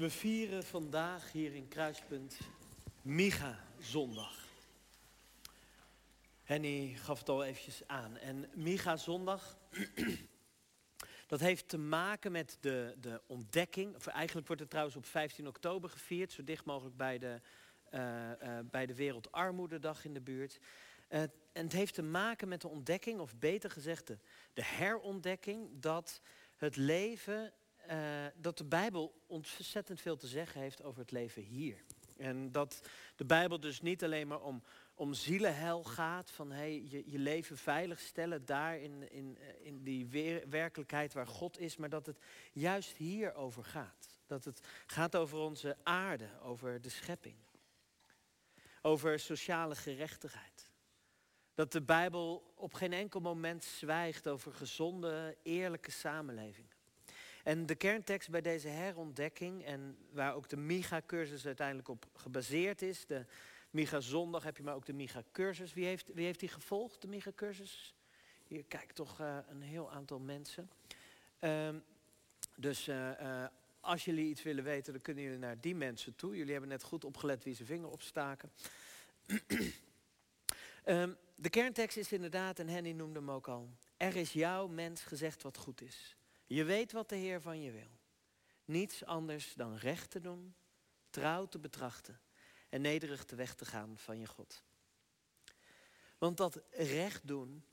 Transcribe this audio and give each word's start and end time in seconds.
We 0.00 0.10
vieren 0.10 0.64
vandaag 0.64 1.32
hier 1.32 1.54
in 1.54 1.68
Kruispunt 1.68 2.38
Micha 3.02 3.64
Zondag. 3.78 4.48
Henny 6.42 6.94
gaf 6.94 7.18
het 7.18 7.28
al 7.28 7.44
eventjes 7.44 7.82
aan. 7.86 8.16
En 8.16 8.50
Micha 8.54 8.96
Zondag, 8.96 9.58
dat 11.26 11.40
heeft 11.40 11.68
te 11.68 11.78
maken 11.78 12.32
met 12.32 12.56
de, 12.60 12.96
de 13.00 13.20
ontdekking. 13.26 13.94
Of 13.94 14.06
eigenlijk 14.06 14.46
wordt 14.46 14.62
het 14.62 14.70
trouwens 14.70 14.96
op 14.96 15.06
15 15.06 15.46
oktober 15.46 15.90
gevierd, 15.90 16.32
zo 16.32 16.44
dicht 16.44 16.64
mogelijk 16.64 16.96
bij 16.96 17.18
de, 17.18 17.40
uh, 17.90 18.00
uh, 18.42 18.58
bij 18.70 18.86
de 18.86 18.94
Wereldarmoededag 18.94 20.04
in 20.04 20.14
de 20.14 20.20
buurt. 20.20 20.58
Uh, 21.08 21.20
en 21.20 21.32
het 21.52 21.72
heeft 21.72 21.94
te 21.94 22.02
maken 22.02 22.48
met 22.48 22.60
de 22.60 22.68
ontdekking, 22.68 23.20
of 23.20 23.36
beter 23.36 23.70
gezegd 23.70 24.06
de, 24.06 24.18
de 24.52 24.64
herontdekking, 24.64 25.68
dat 25.72 26.20
het 26.56 26.76
leven 26.76 27.52
uh, 27.90 28.26
dat 28.34 28.58
de 28.58 28.64
Bijbel 28.64 29.22
ontzettend 29.26 30.00
veel 30.00 30.16
te 30.16 30.26
zeggen 30.26 30.60
heeft 30.60 30.82
over 30.82 31.00
het 31.00 31.10
leven 31.10 31.42
hier. 31.42 31.84
En 32.16 32.52
dat 32.52 32.80
de 33.16 33.24
Bijbel 33.24 33.60
dus 33.60 33.80
niet 33.80 34.04
alleen 34.04 34.28
maar 34.28 34.40
om, 34.40 34.62
om 34.94 35.14
zielenhel 35.14 35.84
gaat, 35.84 36.30
van 36.30 36.50
hey, 36.52 36.82
je, 36.88 37.10
je 37.10 37.18
leven 37.18 37.56
veilig 37.56 38.00
stellen 38.00 38.44
daar 38.44 38.78
in, 38.78 39.10
in, 39.10 39.38
in 39.62 39.82
die 39.82 40.06
weer, 40.06 40.48
werkelijkheid 40.48 41.12
waar 41.12 41.26
God 41.26 41.58
is, 41.58 41.76
maar 41.76 41.88
dat 41.88 42.06
het 42.06 42.18
juist 42.52 42.96
hier 42.96 43.34
over 43.34 43.64
gaat. 43.64 44.18
Dat 44.26 44.44
het 44.44 44.60
gaat 44.86 45.16
over 45.16 45.38
onze 45.38 45.76
aarde, 45.82 46.28
over 46.42 46.80
de 46.80 46.88
schepping, 46.88 47.36
over 48.82 49.18
sociale 49.18 49.74
gerechtigheid. 49.74 50.70
Dat 51.54 51.72
de 51.72 51.82
Bijbel 51.82 52.52
op 52.54 52.74
geen 52.74 52.92
enkel 52.92 53.20
moment 53.20 53.64
zwijgt 53.64 54.28
over 54.28 54.52
gezonde, 54.52 55.36
eerlijke 55.42 55.90
samenlevingen. 55.90 56.69
En 57.44 57.66
de 57.66 57.74
kerntekst 57.74 58.30
bij 58.30 58.40
deze 58.40 58.68
herontdekking, 58.68 59.64
en 59.64 59.96
waar 60.10 60.34
ook 60.34 60.48
de 60.48 60.56
MIGA-cursus 60.56 61.46
uiteindelijk 61.46 61.88
op 61.88 62.06
gebaseerd 62.14 62.82
is, 62.82 63.06
de 63.06 63.26
MIGA-zondag 63.70 64.42
heb 64.42 64.56
je 64.56 64.62
maar 64.62 64.74
ook 64.74 64.86
de 64.86 64.92
MIGA-cursus. 64.92 65.72
Wie 65.72 65.84
heeft, 65.86 66.10
wie 66.14 66.24
heeft 66.24 66.40
die 66.40 66.48
gevolgd, 66.48 67.00
de 67.00 67.08
MIGA-cursus? 67.08 67.94
Hier 68.46 68.64
kijkt 68.64 68.94
toch 68.94 69.20
uh, 69.20 69.38
een 69.48 69.62
heel 69.62 69.90
aantal 69.90 70.18
mensen. 70.18 70.70
Uh, 71.40 71.68
dus 72.56 72.88
uh, 72.88 73.20
uh, 73.20 73.44
als 73.80 74.04
jullie 74.04 74.28
iets 74.28 74.42
willen 74.42 74.64
weten, 74.64 74.92
dan 74.92 75.02
kunnen 75.02 75.22
jullie 75.22 75.38
naar 75.38 75.60
die 75.60 75.74
mensen 75.74 76.16
toe. 76.16 76.36
Jullie 76.36 76.52
hebben 76.52 76.70
net 76.70 76.82
goed 76.82 77.04
opgelet 77.04 77.44
wie 77.44 77.54
zijn 77.54 77.68
vinger 77.68 77.88
opstaken. 77.88 78.50
um, 80.84 81.16
de 81.34 81.50
kerntekst 81.50 81.96
is 81.96 82.12
inderdaad, 82.12 82.58
en 82.58 82.68
Henny 82.68 82.92
noemde 82.92 83.18
hem 83.18 83.30
ook 83.30 83.48
al, 83.48 83.68
er 83.96 84.16
is 84.16 84.32
jouw 84.32 84.66
mens 84.66 85.02
gezegd 85.02 85.42
wat 85.42 85.56
goed 85.56 85.82
is. 85.82 86.16
Je 86.52 86.64
weet 86.64 86.92
wat 86.92 87.08
de 87.08 87.16
Heer 87.16 87.40
van 87.40 87.62
je 87.62 87.70
wil. 87.70 87.98
Niets 88.64 89.04
anders 89.04 89.54
dan 89.54 89.76
recht 89.76 90.10
te 90.10 90.20
doen, 90.20 90.54
trouw 91.10 91.46
te 91.46 91.58
betrachten 91.58 92.20
en 92.68 92.80
nederig 92.80 93.24
de 93.24 93.36
weg 93.36 93.54
te 93.54 93.64
gaan 93.64 93.98
van 93.98 94.18
je 94.18 94.26
God. 94.26 94.62
Want 96.18 96.36
dat 96.36 96.62
recht 96.70 97.26
doen 97.26 97.64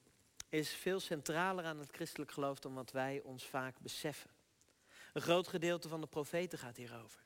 is 0.50 0.70
veel 0.70 1.00
centraler 1.00 1.66
aan 1.66 1.80
het 1.80 1.92
christelijk 1.92 2.31
geloof 2.31 2.59
dan 2.59 2.73
wat 2.73 2.92
wij 2.92 3.22
ons 3.22 3.45
vaak 3.48 3.80
beseffen. 3.80 4.30
Een 5.14 5.22
groot 5.22 5.48
gedeelte 5.48 5.89
van 5.89 6.02
de 6.02 6.08
profeten 6.08 6.59
gaat 6.59 6.78
hierover. 6.78 7.23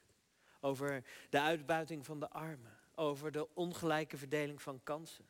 Over 0.59 1.03
de 1.29 1.39
uitbuiting 1.39 2.05
van 2.05 2.19
de 2.19 2.29
armen, 2.29 2.77
over 2.95 3.31
de 3.31 3.55
ongelijke 3.55 4.17
verdeling 4.17 4.61
van 4.61 4.83
kansen, 4.83 5.25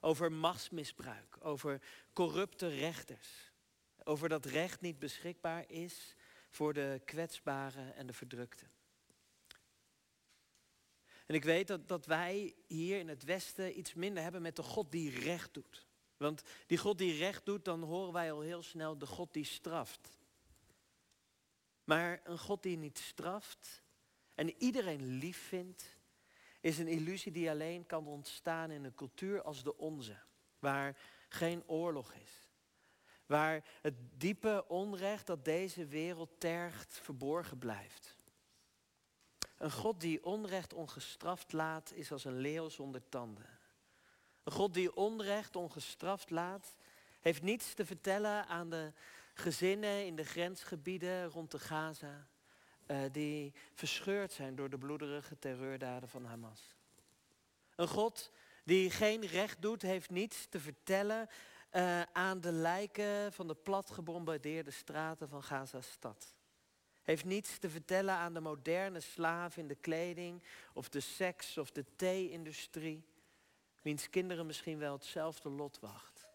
over 0.00 0.32
machtsmisbruik, 0.32 1.36
over 1.40 1.82
corrupte 2.12 2.68
rechters, 2.68 3.47
over 4.08 4.28
dat 4.28 4.44
recht 4.44 4.80
niet 4.80 4.98
beschikbaar 4.98 5.70
is 5.70 6.14
voor 6.50 6.72
de 6.72 7.00
kwetsbaren 7.04 7.94
en 7.94 8.06
de 8.06 8.12
verdrukten. 8.12 8.70
En 11.26 11.34
ik 11.34 11.44
weet 11.44 11.66
dat, 11.66 11.88
dat 11.88 12.06
wij 12.06 12.54
hier 12.66 12.98
in 12.98 13.08
het 13.08 13.24
Westen 13.24 13.78
iets 13.78 13.94
minder 13.94 14.22
hebben 14.22 14.42
met 14.42 14.56
de 14.56 14.62
God 14.62 14.92
die 14.92 15.20
recht 15.20 15.54
doet. 15.54 15.86
Want 16.16 16.42
die 16.66 16.78
God 16.78 16.98
die 16.98 17.18
recht 17.18 17.46
doet, 17.46 17.64
dan 17.64 17.82
horen 17.82 18.12
wij 18.12 18.32
al 18.32 18.40
heel 18.40 18.62
snel 18.62 18.98
de 18.98 19.06
God 19.06 19.32
die 19.32 19.44
straft. 19.44 20.18
Maar 21.84 22.20
een 22.24 22.38
God 22.38 22.62
die 22.62 22.76
niet 22.76 22.98
straft 22.98 23.82
en 24.34 24.62
iedereen 24.62 25.18
lief 25.18 25.38
vindt, 25.38 25.96
is 26.60 26.78
een 26.78 26.88
illusie 26.88 27.32
die 27.32 27.50
alleen 27.50 27.86
kan 27.86 28.06
ontstaan 28.06 28.70
in 28.70 28.84
een 28.84 28.94
cultuur 28.94 29.42
als 29.42 29.62
de 29.62 29.76
onze, 29.76 30.18
waar 30.58 30.98
geen 31.28 31.62
oorlog 31.66 32.12
is 32.12 32.47
Waar 33.28 33.64
het 33.82 33.94
diepe 34.16 34.64
onrecht 34.68 35.26
dat 35.26 35.44
deze 35.44 35.86
wereld 35.86 36.30
tergt 36.38 36.98
verborgen 37.02 37.58
blijft. 37.58 38.16
Een 39.58 39.70
God 39.70 40.00
die 40.00 40.24
onrecht 40.24 40.74
ongestraft 40.74 41.52
laat 41.52 41.92
is 41.92 42.12
als 42.12 42.24
een 42.24 42.38
leeuw 42.38 42.68
zonder 42.68 43.08
tanden. 43.08 43.58
Een 44.42 44.52
God 44.52 44.74
die 44.74 44.96
onrecht 44.96 45.56
ongestraft 45.56 46.30
laat 46.30 46.74
heeft 47.20 47.42
niets 47.42 47.74
te 47.74 47.84
vertellen 47.84 48.46
aan 48.46 48.70
de 48.70 48.92
gezinnen 49.34 50.06
in 50.06 50.16
de 50.16 50.24
grensgebieden 50.24 51.26
rond 51.26 51.50
de 51.50 51.58
Gaza. 51.58 52.28
Uh, 52.86 52.98
die 53.12 53.54
verscheurd 53.74 54.32
zijn 54.32 54.56
door 54.56 54.70
de 54.70 54.78
bloederige 54.78 55.38
terreurdaden 55.38 56.08
van 56.08 56.24
Hamas. 56.24 56.76
Een 57.76 57.88
God 57.88 58.32
die 58.64 58.90
geen 58.90 59.26
recht 59.26 59.62
doet, 59.62 59.82
heeft 59.82 60.10
niets 60.10 60.46
te 60.46 60.60
vertellen 60.60 61.28
uh, 61.78 62.02
aan 62.12 62.40
de 62.40 62.52
lijken 62.52 63.32
van 63.32 63.46
de 63.46 63.54
plat 63.54 63.90
gebombardeerde 63.90 64.70
straten 64.70 65.28
van 65.28 65.42
Gaza-stad. 65.42 66.34
Heeft 67.02 67.24
niets 67.24 67.58
te 67.58 67.70
vertellen 67.70 68.14
aan 68.14 68.34
de 68.34 68.40
moderne 68.40 69.00
slaaf 69.00 69.56
in 69.56 69.68
de 69.68 69.74
kleding 69.74 70.42
of 70.72 70.88
de 70.88 71.00
seks 71.00 71.58
of 71.58 71.70
de 71.70 71.84
thee-industrie, 71.96 73.04
wiens 73.82 74.10
kinderen 74.10 74.46
misschien 74.46 74.78
wel 74.78 74.92
hetzelfde 74.92 75.48
lot 75.48 75.78
wacht. 75.80 76.28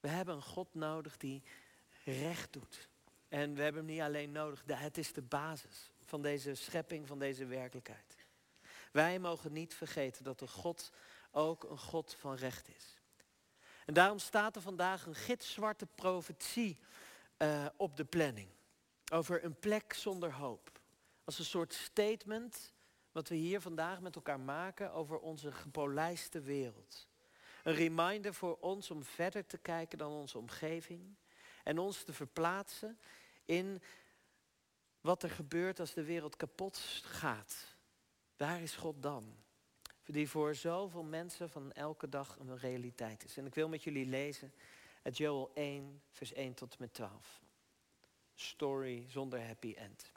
We 0.00 0.08
hebben 0.08 0.34
een 0.34 0.42
God 0.42 0.74
nodig 0.74 1.16
die 1.16 1.42
recht 2.04 2.52
doet. 2.52 2.88
En 3.28 3.54
we 3.54 3.62
hebben 3.62 3.84
hem 3.84 3.92
niet 3.92 4.02
alleen 4.02 4.32
nodig, 4.32 4.62
het 4.66 4.98
is 4.98 5.12
de 5.12 5.22
basis 5.22 5.92
van 6.04 6.22
deze 6.22 6.54
schepping, 6.54 7.06
van 7.06 7.18
deze 7.18 7.46
werkelijkheid. 7.46 8.16
Wij 8.92 9.18
mogen 9.18 9.52
niet 9.52 9.74
vergeten 9.74 10.24
dat 10.24 10.38
de 10.38 10.48
God 10.48 10.92
ook 11.30 11.64
een 11.64 11.78
God 11.78 12.14
van 12.14 12.34
recht 12.34 12.68
is. 12.68 12.97
En 13.88 13.94
daarom 13.94 14.18
staat 14.18 14.56
er 14.56 14.62
vandaag 14.62 15.06
een 15.06 15.14
gitzwarte 15.14 15.86
profetie 15.86 16.78
uh, 17.38 17.66
op 17.76 17.96
de 17.96 18.04
planning. 18.04 18.48
Over 19.12 19.44
een 19.44 19.58
plek 19.58 19.92
zonder 19.92 20.32
hoop. 20.32 20.80
Als 21.24 21.38
een 21.38 21.44
soort 21.44 21.72
statement 21.72 22.72
wat 23.12 23.28
we 23.28 23.34
hier 23.34 23.60
vandaag 23.60 24.00
met 24.00 24.14
elkaar 24.14 24.40
maken 24.40 24.92
over 24.92 25.18
onze 25.18 25.52
gepolijste 25.52 26.40
wereld. 26.40 27.08
Een 27.62 27.74
reminder 27.74 28.34
voor 28.34 28.56
ons 28.60 28.90
om 28.90 29.04
verder 29.04 29.46
te 29.46 29.58
kijken 29.58 29.98
dan 29.98 30.12
onze 30.12 30.38
omgeving. 30.38 31.16
En 31.64 31.78
ons 31.78 32.02
te 32.02 32.12
verplaatsen 32.12 32.98
in 33.44 33.82
wat 35.00 35.22
er 35.22 35.30
gebeurt 35.30 35.80
als 35.80 35.94
de 35.94 36.04
wereld 36.04 36.36
kapot 36.36 36.78
gaat. 37.04 37.76
Daar 38.36 38.60
is 38.60 38.76
God 38.76 39.02
dan 39.02 39.36
die 40.12 40.28
voor 40.28 40.54
zoveel 40.54 41.02
mensen 41.02 41.50
van 41.50 41.72
elke 41.72 42.08
dag 42.08 42.38
een 42.38 42.58
realiteit 42.58 43.24
is. 43.24 43.36
En 43.36 43.46
ik 43.46 43.54
wil 43.54 43.68
met 43.68 43.82
jullie 43.82 44.06
lezen 44.06 44.52
uit 45.02 45.16
Joel 45.16 45.50
1, 45.54 46.02
vers 46.10 46.32
1 46.32 46.54
tot 46.54 46.70
en 46.70 46.76
met 46.80 46.94
12. 46.94 47.42
Story 48.34 49.06
zonder 49.08 49.46
happy 49.46 49.74
end. 49.76 50.12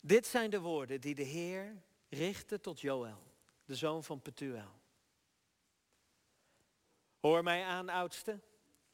Dit 0.00 0.26
zijn 0.26 0.50
de 0.50 0.60
woorden 0.60 1.00
die 1.00 1.14
de 1.14 1.22
Heer 1.22 1.82
richtte 2.08 2.60
tot 2.60 2.80
Joel, 2.80 3.22
de 3.64 3.74
zoon 3.74 4.04
van 4.04 4.22
Petuel. 4.22 4.70
Hoor 7.20 7.42
mij 7.42 7.64
aan, 7.64 7.88
oudste. 7.88 8.40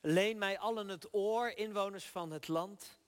Leen 0.00 0.38
mij 0.38 0.58
allen 0.58 0.88
het 0.88 1.14
oor, 1.14 1.48
inwoners 1.48 2.08
van 2.08 2.30
het 2.30 2.48
land. 2.48 3.00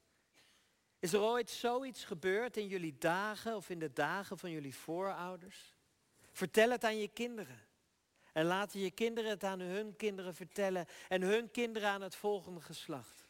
Is 0.99 1.13
er 1.13 1.21
ooit 1.21 1.51
zoiets 1.51 2.05
gebeurd 2.05 2.57
in 2.57 2.67
jullie 2.67 2.99
dagen 2.99 3.57
of 3.57 3.71
in 3.71 3.79
de 3.79 3.93
dagen 3.93 4.39
van 4.39 4.51
jullie 4.51 4.75
voorouders? 4.75 5.74
Vertel 6.35 6.71
het 6.71 6.85
aan 6.85 6.99
je 6.99 7.09
kinderen. 7.09 7.61
En 8.33 8.45
laten 8.45 8.81
je 8.81 8.91
kinderen 8.91 9.31
het 9.31 9.45
aan 9.45 9.61
hun 9.61 9.97
kinderen 9.97 10.35
vertellen. 10.35 10.87
En 11.09 11.23
hun 11.23 11.51
kinderen 11.51 11.89
aan 11.89 12.01
het 12.01 12.17
volgende 12.17 12.61
geslacht. 12.61 13.27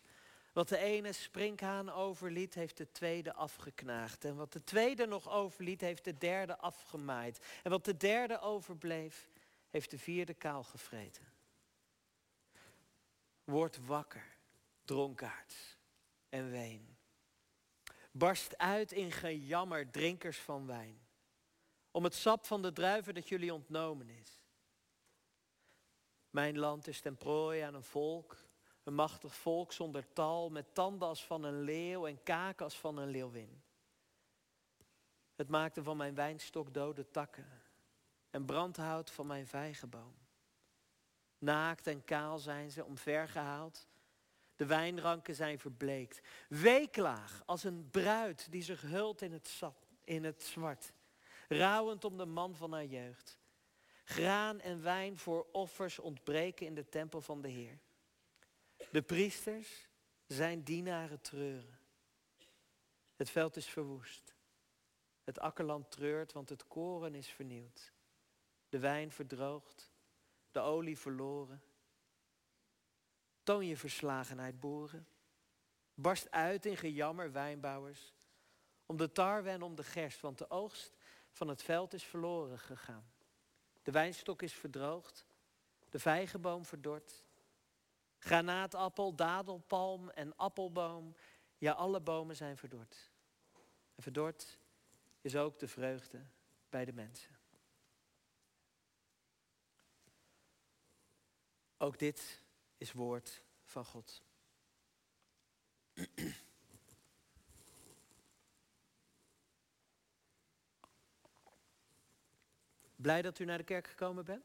Wat 0.53 0.69
de 0.69 0.79
ene 0.79 1.13
sprinkhaan 1.13 1.91
overliet, 1.91 2.55
heeft 2.55 2.77
de 2.77 2.93
tweede 2.93 3.35
afgeknaagd. 3.35 4.25
En 4.25 4.37
wat 4.37 4.53
de 4.53 4.65
tweede 4.65 5.07
nog 5.07 5.31
overliet, 5.31 5.81
heeft 5.81 6.05
de 6.05 6.19
derde 6.19 6.59
afgemaaid. 6.59 7.47
En 7.63 7.71
wat 7.71 7.85
de 7.85 7.97
derde 7.97 8.41
overbleef, 8.41 9.29
heeft 9.71 9.91
de 9.91 9.99
vierde 9.99 10.35
kaal 10.35 10.63
gevreten. 10.63 11.33
Word 13.45 13.87
wakker, 13.87 14.37
dronkaards 14.85 15.77
en 16.29 16.51
ween. 16.51 16.97
Barst 18.11 18.59
uit 18.59 18.93
in 18.93 19.13
gejammer, 19.13 19.91
drinkers 19.91 20.39
van 20.39 20.67
wijn 20.67 21.04
om 21.95 22.05
het 22.05 22.15
sap 22.15 22.45
van 22.45 22.63
de 22.63 22.73
druiven 22.73 23.15
dat 23.15 23.29
jullie 23.29 23.55
ontnomen 23.55 24.09
is. 24.09 24.41
Mijn 26.31 26.59
land 26.59 26.87
is 26.87 27.01
ten 27.01 27.17
prooi 27.17 27.61
aan 27.61 27.75
een 27.75 27.83
volk, 27.83 28.37
een 28.83 28.95
machtig 28.95 29.35
volk 29.35 29.73
zonder 29.73 30.13
tal, 30.13 30.51
met 30.51 30.75
tanden 30.75 31.09
als 31.09 31.25
van 31.25 31.45
een 31.45 31.61
leeuw 31.61 32.07
en 32.07 32.23
kaken 32.23 32.65
als 32.65 32.79
van 32.79 32.97
een 32.97 33.09
leeuwin. 33.09 33.63
Het 35.35 35.49
maakte 35.49 35.83
van 35.83 35.97
mijn 35.97 36.15
wijnstok 36.15 36.75
dode 36.75 37.11
takken 37.11 37.63
en 38.31 38.45
brandhout 38.45 39.11
van 39.11 39.27
mijn 39.27 39.47
vijgenboom. 39.47 40.15
Naakt 41.39 41.87
en 41.87 42.05
kaal 42.05 42.39
zijn 42.39 42.71
ze 42.71 42.85
omvergehaald. 42.85 43.89
De 44.57 44.67
wijnranken 44.67 45.35
zijn 45.35 45.59
verbleekt. 45.59 46.21
Weeklaag 46.49 47.43
als 47.47 47.65
een 47.65 47.91
bruid 47.91 48.47
die 48.51 48.63
zich 48.63 48.81
hult 48.81 49.23
in 49.23 49.33
het, 49.33 49.61
in 50.05 50.25
het 50.25 50.43
zwart. 50.43 50.93
Rouwend 51.49 52.05
om 52.05 52.17
de 52.17 52.27
man 52.27 52.57
van 52.57 52.73
haar 52.73 52.85
jeugd. 52.85 53.39
Graan 54.05 54.61
en 54.61 54.83
wijn 54.83 55.19
voor 55.19 55.47
offers 55.53 55.99
ontbreken 55.99 56.67
in 56.67 56.75
de 56.75 56.89
tempel 56.89 57.21
van 57.21 57.41
de 57.41 57.49
Heer. 57.49 57.79
De 58.91 59.03
priesters 59.03 59.89
zijn 60.27 60.63
dienaren 60.63 61.21
treuren. 61.21 61.79
Het 63.17 63.31
veld 63.31 63.57
is 63.57 63.67
verwoest. 63.67 64.35
Het 65.25 65.39
akkerland 65.39 65.91
treurt, 65.91 66.33
want 66.33 66.49
het 66.49 66.67
koren 66.67 67.15
is 67.15 67.29
vernieuwd. 67.29 67.93
De 68.69 68.79
wijn 68.79 69.13
verdroogd, 69.13 69.93
de 70.51 70.61
olie 70.61 70.99
verloren. 70.99 71.63
Toon 73.43 73.67
je 73.67 73.77
verslagenheid, 73.77 74.61
boeren. 74.61 75.07
Barst 75.95 76.31
uit 76.31 76.67
in 76.67 76.77
gejammer, 76.77 77.33
wijnbouwers. 77.33 78.15
Om 78.87 78.97
de 78.97 79.13
tarwe 79.13 79.51
en 79.51 79.63
om 79.63 79.75
de 79.75 79.85
gerst, 79.85 80.21
want 80.21 80.39
de 80.39 80.51
oogst 80.51 80.97
van 81.35 81.49
het 81.49 81.63
veld 81.63 81.93
is 81.93 82.05
verloren 82.05 82.59
gegaan. 82.59 83.13
De 83.83 83.91
wijnstok 83.91 84.43
is 84.43 84.55
verdroogd, 84.55 85.27
de 85.91 85.99
vijgenboom 85.99 86.65
verdord. 86.65 87.25
Granaatappel, 88.19 89.15
dadelpalm 89.15 90.11
en 90.11 90.37
appelboom, 90.37 91.17
ja 91.59 91.73
alle 91.73 92.01
bomen 92.01 92.37
zijn 92.37 92.57
verdord. 92.57 93.11
En 93.95 94.03
verdord 94.03 94.59
is 95.21 95.37
ook 95.37 95.59
de 95.59 95.69
vreugde 95.69 96.27
bij 96.69 96.85
de 96.85 96.93
mensen. 96.93 97.39
Ook 101.79 101.99
dit 101.99 102.43
is 102.77 102.93
woord 102.93 103.43
van 103.65 103.85
God. 103.85 104.23
Blij 113.05 113.23
dat 113.23 113.39
u 113.39 113.45
naar 113.45 113.59
de 113.59 113.65
kerk 113.65 113.87
gekomen 113.89 114.25
bent? 114.25 114.45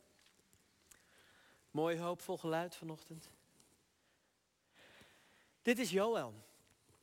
Mooi 1.71 1.99
hoopvol 1.99 2.37
geluid 2.37 2.75
vanochtend. 2.75 3.29
Dit 5.61 5.79
is 5.79 5.89
Joël. 5.89 6.33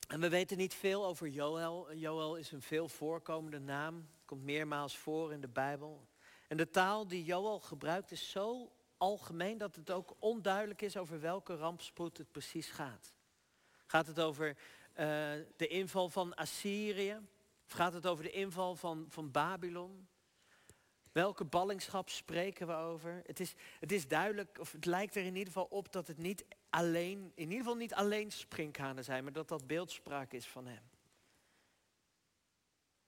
En 0.09 0.21
we 0.21 0.29
weten 0.29 0.57
niet 0.57 0.75
veel 0.75 1.07
over 1.07 1.29
Joël. 1.29 1.95
Joël 1.95 2.37
is 2.37 2.53
een 2.53 2.63
veel 2.63 2.89
voorkomende 2.89 3.59
naam. 3.59 4.09
Komt 4.25 4.43
meermaals 4.43 4.97
voor 4.97 5.33
in 5.33 5.41
de 5.41 5.49
Bijbel. 5.49 6.07
En 6.49 6.57
de 6.57 6.71
taal 6.71 7.07
die 7.07 7.25
Joël 7.25 7.61
gebruikt 7.61 8.11
is 8.11 8.31
zo 8.31 8.73
algemeen 8.97 9.59
dat 9.59 9.77
het 9.77 9.91
ook 9.91 10.17
onduidelijk 10.19 10.83
is 10.83 10.97
over 10.97 11.21
welke 11.21 11.57
rampspoed 11.57 12.19
het 12.19 12.33
precies 12.33 12.69
gaat. 12.69 13.15
Gaat 13.87 14.07
het 14.07 14.21
over 14.21 14.49
uh, 14.49 14.57
de 15.57 15.67
inval 15.69 16.09
van 16.09 16.35
Assyrië? 16.35 17.21
Of 17.67 17.73
gaat 17.73 17.93
het 17.93 18.07
over 18.07 18.25
de 18.25 18.31
inval 18.31 18.75
van, 18.75 19.07
van 19.09 19.31
Babylon? 19.31 20.09
Welke 21.17 21.45
ballingschap 21.45 22.09
spreken 22.09 22.67
we 22.67 22.73
over? 22.73 23.23
Het 23.27 23.41
is, 23.41 23.55
het 23.81 23.93
is 23.93 24.09
duidelijk, 24.09 24.59
of 24.61 24.73
het 24.73 24.85
lijkt 24.85 25.15
er 25.17 25.23
in 25.23 25.37
ieder 25.37 25.47
geval 25.47 25.67
op 25.71 25.93
dat 25.93 26.07
het 26.07 26.19
niet 26.19 26.45
alleen, 26.71 27.33
in 27.35 27.43
ieder 27.43 27.59
geval 27.59 27.75
niet 27.75 27.95
alleen 27.95 28.31
sprinkhanen 28.31 29.05
zijn, 29.05 29.25
maar 29.25 29.33
dat 29.33 29.49
dat 29.49 29.67
beeldspraak 29.67 30.33
is 30.33 30.47
van 30.47 30.67
hem. 30.67 30.83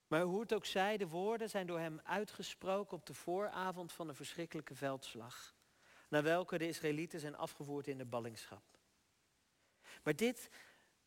Maar 0.06 0.22
hoe 0.22 0.40
het 0.40 0.54
ook 0.54 0.64
zij, 0.64 0.96
de 0.96 1.08
woorden 1.08 1.50
zijn 1.50 1.66
door 1.66 1.78
hem 1.78 2.00
uitgesproken 2.02 2.96
op 2.96 3.06
de 3.06 3.14
vooravond 3.14 3.92
van 3.92 4.08
een 4.08 4.14
verschrikkelijke 4.14 4.74
veldslag 4.74 5.54
naar 6.08 6.22
welke 6.22 6.58
de 6.58 6.68
Israëlieten 6.68 7.20
zijn 7.20 7.36
afgevoerd 7.36 7.86
in 7.86 7.98
de 7.98 8.04
ballingschap. 8.04 8.62
Maar 10.02 10.16
dit, 10.16 10.50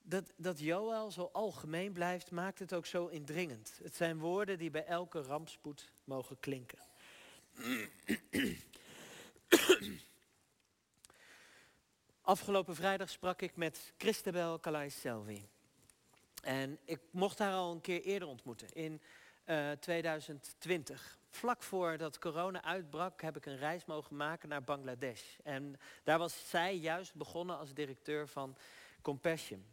dat, 0.02 0.34
dat 0.36 0.60
Joël 0.60 1.12
zo 1.12 1.30
algemeen 1.34 1.94
blijft, 1.94 2.32
maakt 2.32 2.60
het 2.60 2.74
ook 2.74 2.86
zo 2.86 3.08
indringend. 3.08 3.80
Het 3.84 3.96
zijn 3.96 4.20
woorden 4.20 4.58
die 4.58 4.70
bij 4.70 4.86
elke 4.86 5.22
rampspoed 5.22 5.92
mogen 6.04 6.40
klinken. 6.40 6.90
Afgelopen 12.22 12.76
vrijdag 12.76 13.10
sprak 13.10 13.42
ik 13.42 13.56
met 13.56 13.94
Christabel 13.98 14.60
Calais 14.60 15.00
Selvi. 15.00 15.48
En 16.42 16.80
ik 16.86 17.00
mocht 17.12 17.40
haar 17.40 17.54
al 17.54 17.72
een 17.72 17.82
keer 17.82 18.02
eerder 18.02 18.28
ontmoeten, 18.28 18.74
in 18.74 19.02
2020. 19.80 21.02
Eh, 21.02 21.20
Vlak 21.30 21.64
voordat 21.64 22.20
corona 22.20 22.64
uitbrak 22.64 23.22
heb 23.22 23.38
ik 23.38 23.46
een 23.46 23.58
reis 23.58 23.86
mogen 23.86 24.16
maken 24.16 24.50
naar 24.50 24.64
Bangladesh. 24.64 25.24
En 25.44 25.80
daar 26.04 26.18
was 26.18 26.50
zij 26.50 26.76
juist 26.76 27.16
begonnen 27.16 27.58
als 27.58 27.74
directeur 27.74 28.28
van 28.28 28.58
Compassion. 29.02 29.66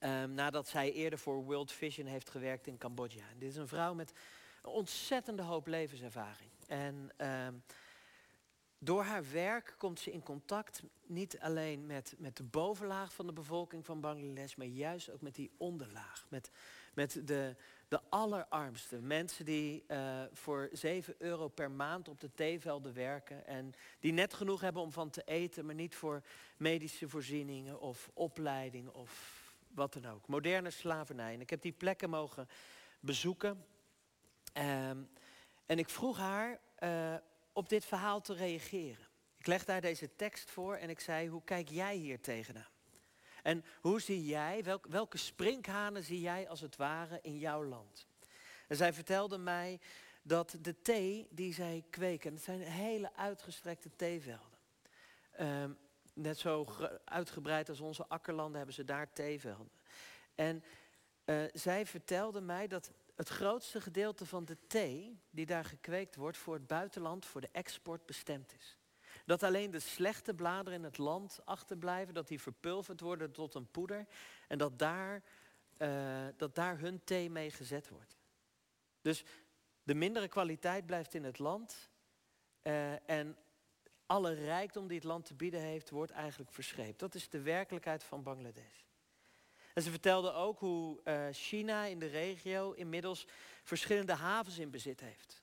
Um, 0.00 0.34
nadat 0.34 0.68
zij 0.68 0.92
eerder 0.92 1.18
voor 1.18 1.44
World 1.44 1.72
Vision 1.72 2.06
heeft 2.06 2.30
gewerkt 2.30 2.66
in 2.66 2.78
Cambodja. 2.78 3.28
En 3.30 3.38
dit 3.38 3.50
is 3.50 3.56
een 3.56 3.68
vrouw 3.68 3.94
met 3.94 4.12
een 4.62 4.70
ontzettende 4.70 5.42
hoop 5.42 5.66
levenservaring. 5.66 6.50
En 6.66 7.10
um, 7.18 7.62
door 8.78 9.02
haar 9.02 9.30
werk 9.32 9.74
komt 9.78 10.00
ze 10.00 10.12
in 10.12 10.22
contact 10.22 10.82
niet 11.06 11.38
alleen 11.38 11.86
met, 11.86 12.14
met 12.18 12.36
de 12.36 12.42
bovenlaag 12.42 13.14
van 13.14 13.26
de 13.26 13.32
bevolking 13.32 13.84
van 13.84 14.00
Bangladesh, 14.00 14.54
maar 14.54 14.66
juist 14.66 15.10
ook 15.10 15.20
met 15.20 15.34
die 15.34 15.50
onderlaag. 15.56 16.26
Met, 16.28 16.50
met 16.94 17.20
de, 17.24 17.56
de 17.88 18.00
allerarmste 18.08 19.00
mensen 19.00 19.44
die 19.44 19.84
uh, 19.88 20.22
voor 20.32 20.68
7 20.72 21.14
euro 21.18 21.48
per 21.48 21.70
maand 21.70 22.08
op 22.08 22.20
de 22.20 22.30
theevelden 22.34 22.94
werken. 22.94 23.46
En 23.46 23.72
die 24.00 24.12
net 24.12 24.34
genoeg 24.34 24.60
hebben 24.60 24.82
om 24.82 24.92
van 24.92 25.10
te 25.10 25.22
eten, 25.24 25.66
maar 25.66 25.74
niet 25.74 25.94
voor 25.94 26.22
medische 26.56 27.08
voorzieningen 27.08 27.80
of 27.80 28.10
opleiding 28.14 28.88
of 28.88 29.42
wat 29.74 29.92
dan 29.92 30.06
ook. 30.06 30.26
Moderne 30.26 30.70
slavernij. 30.70 31.34
En 31.34 31.40
ik 31.40 31.50
heb 31.50 31.62
die 31.62 31.72
plekken 31.72 32.10
mogen 32.10 32.48
bezoeken. 33.00 33.64
Um, 34.54 35.08
en 35.66 35.78
ik 35.78 35.88
vroeg 35.88 36.18
haar 36.18 36.60
uh, 36.78 37.14
op 37.52 37.68
dit 37.68 37.84
verhaal 37.84 38.20
te 38.20 38.34
reageren. 38.34 39.06
Ik 39.38 39.46
leg 39.46 39.64
daar 39.64 39.80
deze 39.80 40.16
tekst 40.16 40.50
voor 40.50 40.76
en 40.76 40.90
ik 40.90 41.00
zei, 41.00 41.28
hoe 41.28 41.44
kijk 41.44 41.68
jij 41.68 41.96
hier 41.96 42.20
tegenaan? 42.20 42.74
En 43.42 43.64
hoe 43.80 44.00
zie 44.00 44.24
jij, 44.24 44.64
welke, 44.64 44.90
welke 44.90 45.18
sprinkhanen 45.18 46.04
zie 46.04 46.20
jij 46.20 46.48
als 46.48 46.60
het 46.60 46.76
ware 46.76 47.18
in 47.22 47.38
jouw 47.38 47.64
land? 47.64 48.06
En 48.68 48.76
zij 48.76 48.92
vertelde 48.92 49.38
mij 49.38 49.80
dat 50.22 50.56
de 50.60 50.82
thee 50.82 51.28
die 51.30 51.54
zij 51.54 51.84
kweken, 51.90 52.32
het 52.34 52.42
zijn 52.42 52.60
hele 52.60 53.14
uitgestrekte 53.16 53.90
theevelden. 53.96 54.58
Um, 55.40 55.78
net 56.14 56.38
zo 56.38 56.66
uitgebreid 57.04 57.68
als 57.68 57.80
onze 57.80 58.06
akkerlanden 58.08 58.56
hebben 58.56 58.74
ze 58.74 58.84
daar 58.84 59.12
theevelden. 59.12 59.70
En 60.34 60.64
uh, 61.24 61.44
zij 61.52 61.86
vertelde 61.86 62.40
mij 62.40 62.66
dat 62.66 62.90
het 63.16 63.28
grootste 63.28 63.80
gedeelte 63.80 64.26
van 64.26 64.44
de 64.44 64.56
thee 64.66 65.20
die 65.30 65.46
daar 65.46 65.64
gekweekt 65.64 66.16
wordt 66.16 66.36
voor 66.36 66.54
het 66.54 66.66
buitenland, 66.66 67.26
voor 67.26 67.40
de 67.40 67.48
export 67.52 68.06
bestemd 68.06 68.54
is. 68.54 68.78
Dat 69.24 69.42
alleen 69.42 69.70
de 69.70 69.78
slechte 69.78 70.34
bladeren 70.34 70.78
in 70.78 70.84
het 70.84 70.98
land 70.98 71.40
achterblijven, 71.44 72.14
dat 72.14 72.28
die 72.28 72.40
verpulverd 72.40 73.00
worden 73.00 73.32
tot 73.32 73.54
een 73.54 73.70
poeder 73.70 74.06
en 74.48 74.58
dat 74.58 74.78
daar, 74.78 75.22
uh, 75.78 76.26
dat 76.36 76.54
daar 76.54 76.78
hun 76.78 77.04
thee 77.04 77.30
mee 77.30 77.50
gezet 77.50 77.88
wordt. 77.88 78.16
Dus 79.00 79.24
de 79.82 79.94
mindere 79.94 80.28
kwaliteit 80.28 80.86
blijft 80.86 81.14
in 81.14 81.24
het 81.24 81.38
land 81.38 81.90
uh, 82.62 83.10
en 83.10 83.36
alle 84.06 84.32
rijkdom 84.32 84.86
die 84.86 84.96
het 84.96 85.06
land 85.06 85.24
te 85.24 85.34
bieden 85.34 85.60
heeft, 85.60 85.90
wordt 85.90 86.12
eigenlijk 86.12 86.52
verscheept. 86.52 86.98
Dat 86.98 87.14
is 87.14 87.28
de 87.28 87.40
werkelijkheid 87.40 88.04
van 88.04 88.22
Bangladesh. 88.22 88.85
En 89.76 89.82
ze 89.82 89.90
vertelde 89.90 90.32
ook 90.32 90.58
hoe 90.58 91.00
uh, 91.04 91.26
China 91.30 91.84
in 91.84 91.98
de 91.98 92.06
regio 92.06 92.72
inmiddels 92.72 93.26
verschillende 93.62 94.14
havens 94.14 94.58
in 94.58 94.70
bezit 94.70 95.00
heeft. 95.00 95.42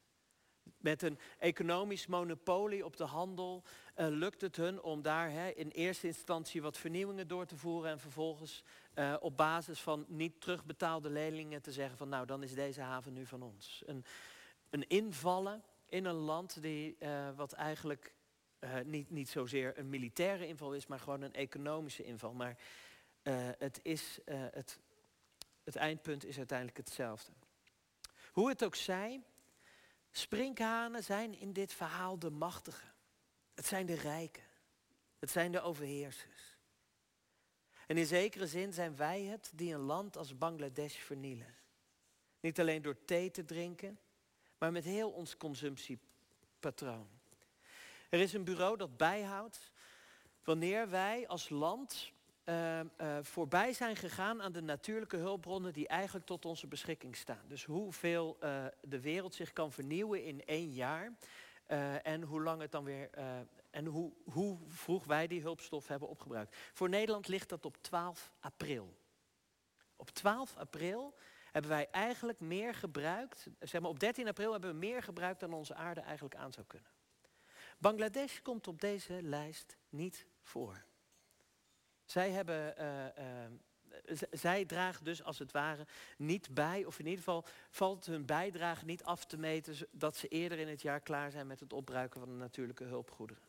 Met 0.78 1.02
een 1.02 1.20
economisch 1.40 2.08
monopolie 2.08 2.86
op 2.86 2.98
de 2.98 3.04
handel 3.04 3.63
uh, 3.96 4.08
lukt 4.10 4.42
het 4.42 4.56
hun 4.56 4.82
om 4.82 5.02
daar 5.02 5.56
in 5.56 5.70
eerste 5.70 6.08
instantie 6.08 6.62
wat 6.62 6.78
vernieuwingen 6.78 7.28
door 7.28 7.46
te 7.46 7.58
voeren 7.58 7.92
en 7.92 8.00
vervolgens 8.00 8.63
uh, 8.96 9.16
op 9.20 9.38
basis 9.38 9.80
van 9.80 10.06
niet 10.08 10.42
terugbetaalde 10.42 11.10
leningen 11.10 11.62
te 11.62 11.72
zeggen 11.72 11.98
van 11.98 12.10
nou 12.10 12.25
dan 12.25 12.44
is 12.44 12.54
deze 12.54 12.82
haven 12.82 13.13
nu 13.13 13.25
van 13.25 13.42
ons. 13.42 13.84
Een, 13.86 14.06
een 14.70 14.88
invallen 14.88 15.63
in 15.86 16.06
een 16.06 16.16
land 16.16 16.62
die 16.62 16.98
wat 17.36 17.54
eigenlijk 17.54 18.13
niet, 18.84 19.10
niet 19.10 19.30
zozeer 19.30 19.78
een 19.78 19.90
militaire 19.90 20.48
inval 20.48 20.74
is, 20.74 20.88
maar 20.88 21.00
gewoon 21.00 21.22
een 21.22 21.34
economische 21.34 22.04
inval. 22.04 22.34
Maar 22.34 22.58
het, 23.58 23.80
is, 23.82 24.20
het, 24.25 24.80
het 25.63 25.75
eindpunt 25.75 26.25
is 26.25 26.38
uiteindelijk 26.38 26.77
hetzelfde. 26.77 27.32
Hoe 28.32 28.50
het 28.50 28.63
ook 28.63 28.75
zij, 28.75 29.22
Sprinkhanen 30.12 31.03
zijn 31.03 31.39
in 31.39 31.53
dit 31.53 31.74
verhaal 31.74 32.20
de 32.20 32.30
machtigen. 32.30 32.94
Het 33.53 33.65
zijn 33.65 33.86
de 33.86 33.96
rijken. 33.96 34.44
Het 35.20 35.32
zijn 35.32 35.51
de 35.51 35.62
overheersers. 35.62 36.58
En 37.88 37.98
in 37.98 38.06
zekere 38.06 38.48
zin 38.48 38.74
zijn 38.74 38.96
wij 38.96 39.22
het 39.24 39.51
die 39.56 39.74
een 39.74 39.80
land 39.80 40.18
als 40.18 40.38
Bangladesh 40.38 40.98
vernielen. 40.98 41.56
Niet 42.39 42.60
alleen 42.60 42.82
door 42.82 43.06
thee 43.06 43.32
te 43.32 43.46
drinken, 43.46 44.00
maar 44.58 44.72
met 44.72 44.84
heel 44.84 45.12
ons 45.12 45.38
consumptiepatroon. 45.38 47.08
Er 48.10 48.20
is 48.20 48.34
een 48.34 48.44
bureau 48.44 48.77
dat 48.77 48.98
bijhoudt 48.98 49.72
wanneer 50.44 50.89
wij 50.89 51.27
als 51.27 51.50
land 51.50 52.12
uh, 52.46 52.80
uh, 52.80 53.18
voorbij 53.22 53.74
zijn 53.74 53.96
gegaan 53.96 54.42
aan 54.42 54.52
de 54.52 54.62
natuurlijke 54.62 55.18
hulpbronnen 55.18 55.74
die 55.74 55.88
eigenlijk 55.88 56.26
tot 56.26 56.46
onze 56.46 56.68
beschikking 56.68 57.16
staan. 57.16 57.48
Dus 57.48 57.66
hoeveel 57.66 58.38
uh, 58.44 58.66
de 58.82 59.00
wereld 59.00 59.34
zich 59.34 59.54
kan 59.54 59.72
vernieuwen 59.72 60.24
in 60.24 60.46
één 60.46 60.74
jaar 60.74 61.14
en 62.04 62.22
hoe 62.22 62.42
lang 62.42 62.62
het 62.62 62.72
dan 62.72 62.84
weer 62.84 63.10
en 63.70 63.86
hoe, 63.86 64.14
hoe 64.24 64.58
vroeg 64.68 65.06
wij 65.06 65.28
die 65.28 65.42
hulpstof 65.42 65.88
hebben 65.88 66.10
opgebruikt. 66.10 66.56
Voor 66.74 66.90
Nederland 66.90 67.28
ligt 67.28 67.50
dat 67.50 67.66
op 67.66 67.78
12 67.82 68.32
april. 68.40 68.98
Op 69.96 70.10
12 70.10 70.56
april 70.58 71.16
hebben 71.52 71.72
wij 71.72 71.88
eigenlijk 71.92 72.40
meer 72.40 72.76
gebruikt, 72.76 73.48
zeg 73.60 73.82
maar 73.82 73.90
op 73.90 74.00
13 74.00 74.28
april 74.28 74.52
hebben 74.52 74.70
we 74.70 74.78
meer 74.78 75.04
gebruikt 75.04 75.40
dan 75.40 75.54
onze 75.54 75.76
aarde 75.76 76.02
eigenlijk 76.02 76.36
aan 76.36 76.54
zou 76.54 76.66
kunnen. 76.68 76.90
Bangladesh 77.78 78.40
komt 78.42 78.68
op 78.68 78.82
deze 78.82 79.22
lijst 79.22 79.78
niet 79.90 80.28
voor. 80.42 80.86
Zij, 82.05 82.29
hebben, 82.31 82.75
uh, 82.79 83.05
uh, 84.10 84.22
zij 84.31 84.65
dragen 84.65 85.03
dus 85.03 85.24
als 85.24 85.39
het 85.39 85.51
ware 85.51 85.88
niet 86.17 86.53
bij, 86.53 86.86
of 86.86 87.00
in 87.00 87.05
ieder 87.05 87.24
geval 87.24 87.45
valt 87.69 88.05
hun 88.05 88.25
bijdrage 88.25 88.86
niet 88.86 89.03
af 89.03 89.25
te 89.25 89.38
meten 89.38 89.88
dat 89.91 90.15
ze 90.15 90.27
eerder 90.27 90.60
in 90.60 90.67
het 90.67 90.81
jaar 90.81 91.01
klaar 91.01 91.31
zijn 91.31 91.48
met 91.48 91.60
het 91.60 91.74
opbruiken 91.74 92.19
van 92.19 92.29
de 92.29 92.36
natuurlijke 92.36 92.83
hulpgoederen. 92.83 93.43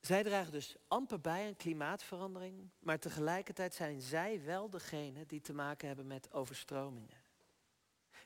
Zij 0.00 0.22
dragen 0.22 0.52
dus 0.52 0.76
amper 0.88 1.20
bij 1.20 1.46
aan 1.46 1.56
klimaatverandering, 1.56 2.70
maar 2.78 2.98
tegelijkertijd 2.98 3.74
zijn 3.74 4.00
zij 4.00 4.44
wel 4.44 4.70
degene 4.70 5.26
die 5.26 5.40
te 5.40 5.52
maken 5.52 5.86
hebben 5.86 6.06
met 6.06 6.32
overstromingen. 6.32 7.22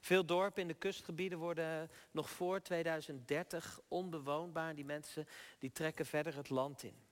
Veel 0.00 0.26
dorpen 0.26 0.62
in 0.62 0.68
de 0.68 0.74
kustgebieden 0.74 1.38
worden 1.38 1.90
nog 2.10 2.30
voor 2.30 2.62
2030 2.62 3.80
onbewoonbaar. 3.88 4.74
Die 4.74 4.84
mensen 4.84 5.26
die 5.58 5.72
trekken 5.72 6.06
verder 6.06 6.36
het 6.36 6.48
land 6.48 6.82
in. 6.82 7.05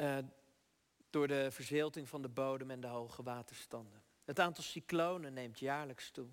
Uh, 0.00 0.18
door 1.10 1.28
de 1.28 1.50
verzilting 1.50 2.08
van 2.08 2.22
de 2.22 2.28
bodem 2.28 2.70
en 2.70 2.80
de 2.80 2.86
hoge 2.86 3.22
waterstanden. 3.22 4.02
Het 4.24 4.40
aantal 4.40 4.64
cyclonen 4.64 5.32
neemt 5.32 5.58
jaarlijks 5.58 6.10
toe. 6.10 6.28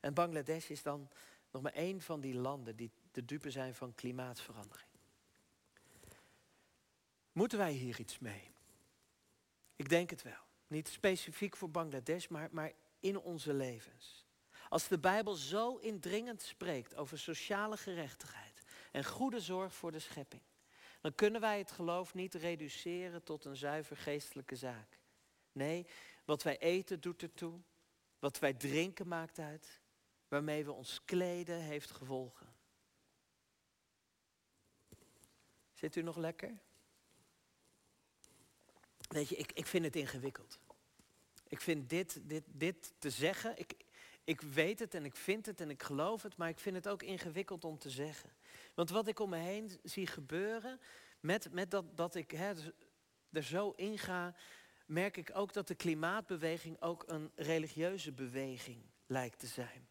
En 0.00 0.14
Bangladesh 0.14 0.68
is 0.70 0.82
dan 0.82 1.08
nog 1.50 1.62
maar 1.62 1.72
één 1.72 2.00
van 2.00 2.20
die 2.20 2.34
landen 2.34 2.76
die 2.76 2.90
de 3.12 3.24
dupe 3.24 3.50
zijn 3.50 3.74
van 3.74 3.94
klimaatverandering. 3.94 4.88
Moeten 7.32 7.58
wij 7.58 7.72
hier 7.72 8.00
iets 8.00 8.18
mee? 8.18 8.50
Ik 9.76 9.88
denk 9.88 10.10
het 10.10 10.22
wel. 10.22 10.44
Niet 10.66 10.88
specifiek 10.88 11.56
voor 11.56 11.70
Bangladesh, 11.70 12.26
maar, 12.28 12.48
maar 12.52 12.72
in 13.00 13.18
onze 13.18 13.54
levens. 13.54 14.24
Als 14.68 14.88
de 14.88 14.98
Bijbel 14.98 15.34
zo 15.34 15.76
indringend 15.76 16.42
spreekt 16.42 16.94
over 16.94 17.18
sociale 17.18 17.76
gerechtigheid 17.76 18.62
en 18.92 19.04
goede 19.04 19.40
zorg 19.40 19.74
voor 19.74 19.92
de 19.92 19.98
schepping, 19.98 20.42
dan 21.00 21.14
kunnen 21.14 21.40
wij 21.40 21.58
het 21.58 21.70
geloof 21.70 22.14
niet 22.14 22.34
reduceren 22.34 23.22
tot 23.22 23.44
een 23.44 23.56
zuiver 23.56 23.96
geestelijke 23.96 24.56
zaak. 24.56 24.98
Nee, 25.52 25.86
wat 26.24 26.42
wij 26.42 26.58
eten 26.58 27.00
doet 27.00 27.22
ertoe, 27.22 27.60
wat 28.18 28.38
wij 28.38 28.54
drinken 28.54 29.08
maakt 29.08 29.38
uit, 29.38 29.80
waarmee 30.28 30.64
we 30.64 30.72
ons 30.72 31.04
kleden 31.04 31.60
heeft 31.60 31.90
gevolgen. 31.90 32.54
Zit 35.72 35.96
u 35.96 36.02
nog 36.02 36.16
lekker? 36.16 36.58
Weet 39.08 39.28
je, 39.28 39.36
ik, 39.36 39.52
ik 39.52 39.66
vind 39.66 39.84
het 39.84 39.96
ingewikkeld. 39.96 40.58
Ik 41.48 41.60
vind 41.60 41.90
dit, 41.90 42.20
dit, 42.22 42.44
dit 42.46 42.92
te 42.98 43.10
zeggen, 43.10 43.58
ik, 43.58 43.74
ik 44.26 44.40
weet 44.40 44.78
het 44.78 44.94
en 44.94 45.04
ik 45.04 45.16
vind 45.16 45.46
het 45.46 45.60
en 45.60 45.70
ik 45.70 45.82
geloof 45.82 46.22
het, 46.22 46.36
maar 46.36 46.48
ik 46.48 46.58
vind 46.58 46.76
het 46.76 46.88
ook 46.88 47.02
ingewikkeld 47.02 47.64
om 47.64 47.78
te 47.78 47.90
zeggen. 47.90 48.30
Want 48.74 48.90
wat 48.90 49.06
ik 49.06 49.20
om 49.20 49.30
me 49.30 49.36
heen 49.36 49.80
zie 49.82 50.06
gebeuren, 50.06 50.80
met, 51.20 51.52
met 51.52 51.70
dat, 51.70 51.96
dat 51.96 52.14
ik 52.14 52.30
hè, 52.30 52.52
er 53.32 53.42
zo 53.42 53.70
in 53.70 53.98
ga, 53.98 54.34
merk 54.86 55.16
ik 55.16 55.30
ook 55.34 55.52
dat 55.52 55.68
de 55.68 55.74
klimaatbeweging 55.74 56.80
ook 56.80 57.04
een 57.06 57.32
religieuze 57.34 58.12
beweging 58.12 58.82
lijkt 59.06 59.38
te 59.38 59.46
zijn. 59.46 59.88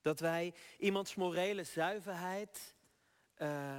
Dat 0.00 0.20
wij 0.20 0.54
iemands 0.78 1.14
morele 1.14 1.64
zuiverheid 1.64 2.74
uh, 3.38 3.78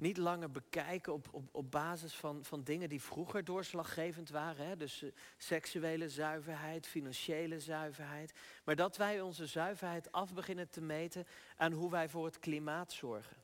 niet 0.00 0.16
langer 0.16 0.50
bekijken 0.50 1.12
op, 1.12 1.28
op, 1.30 1.48
op 1.52 1.70
basis 1.70 2.14
van, 2.14 2.44
van 2.44 2.62
dingen 2.62 2.88
die 2.88 3.02
vroeger 3.02 3.44
doorslaggevend 3.44 4.30
waren. 4.30 4.66
Hè? 4.66 4.76
Dus 4.76 5.02
uh, 5.02 5.12
seksuele 5.36 6.08
zuiverheid, 6.08 6.86
financiële 6.86 7.60
zuiverheid. 7.60 8.32
Maar 8.64 8.76
dat 8.76 8.96
wij 8.96 9.20
onze 9.20 9.46
zuiverheid 9.46 10.12
af 10.12 10.34
beginnen 10.34 10.70
te 10.70 10.80
meten 10.80 11.26
aan 11.56 11.72
hoe 11.72 11.90
wij 11.90 12.08
voor 12.08 12.24
het 12.24 12.38
klimaat 12.38 12.92
zorgen. 12.92 13.36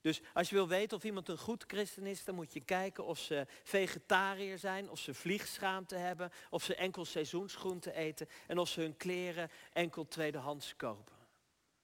Dus 0.00 0.20
als 0.34 0.48
je 0.48 0.54
wil 0.54 0.68
weten 0.68 0.96
of 0.96 1.04
iemand 1.04 1.28
een 1.28 1.38
goed 1.38 1.64
christen 1.66 2.06
is, 2.06 2.24
dan 2.24 2.34
moet 2.34 2.52
je 2.52 2.60
kijken 2.60 3.04
of 3.04 3.18
ze 3.18 3.46
vegetariër 3.62 4.58
zijn, 4.58 4.90
of 4.90 4.98
ze 4.98 5.14
vliegschaamte 5.14 5.96
hebben, 5.96 6.30
of 6.50 6.62
ze 6.62 6.74
enkel 6.74 7.04
seizoensgroenten 7.04 7.94
eten 7.94 8.28
en 8.46 8.58
of 8.58 8.68
ze 8.68 8.80
hun 8.80 8.96
kleren 8.96 9.50
enkel 9.72 10.08
tweedehands 10.08 10.76
kopen. 10.76 11.14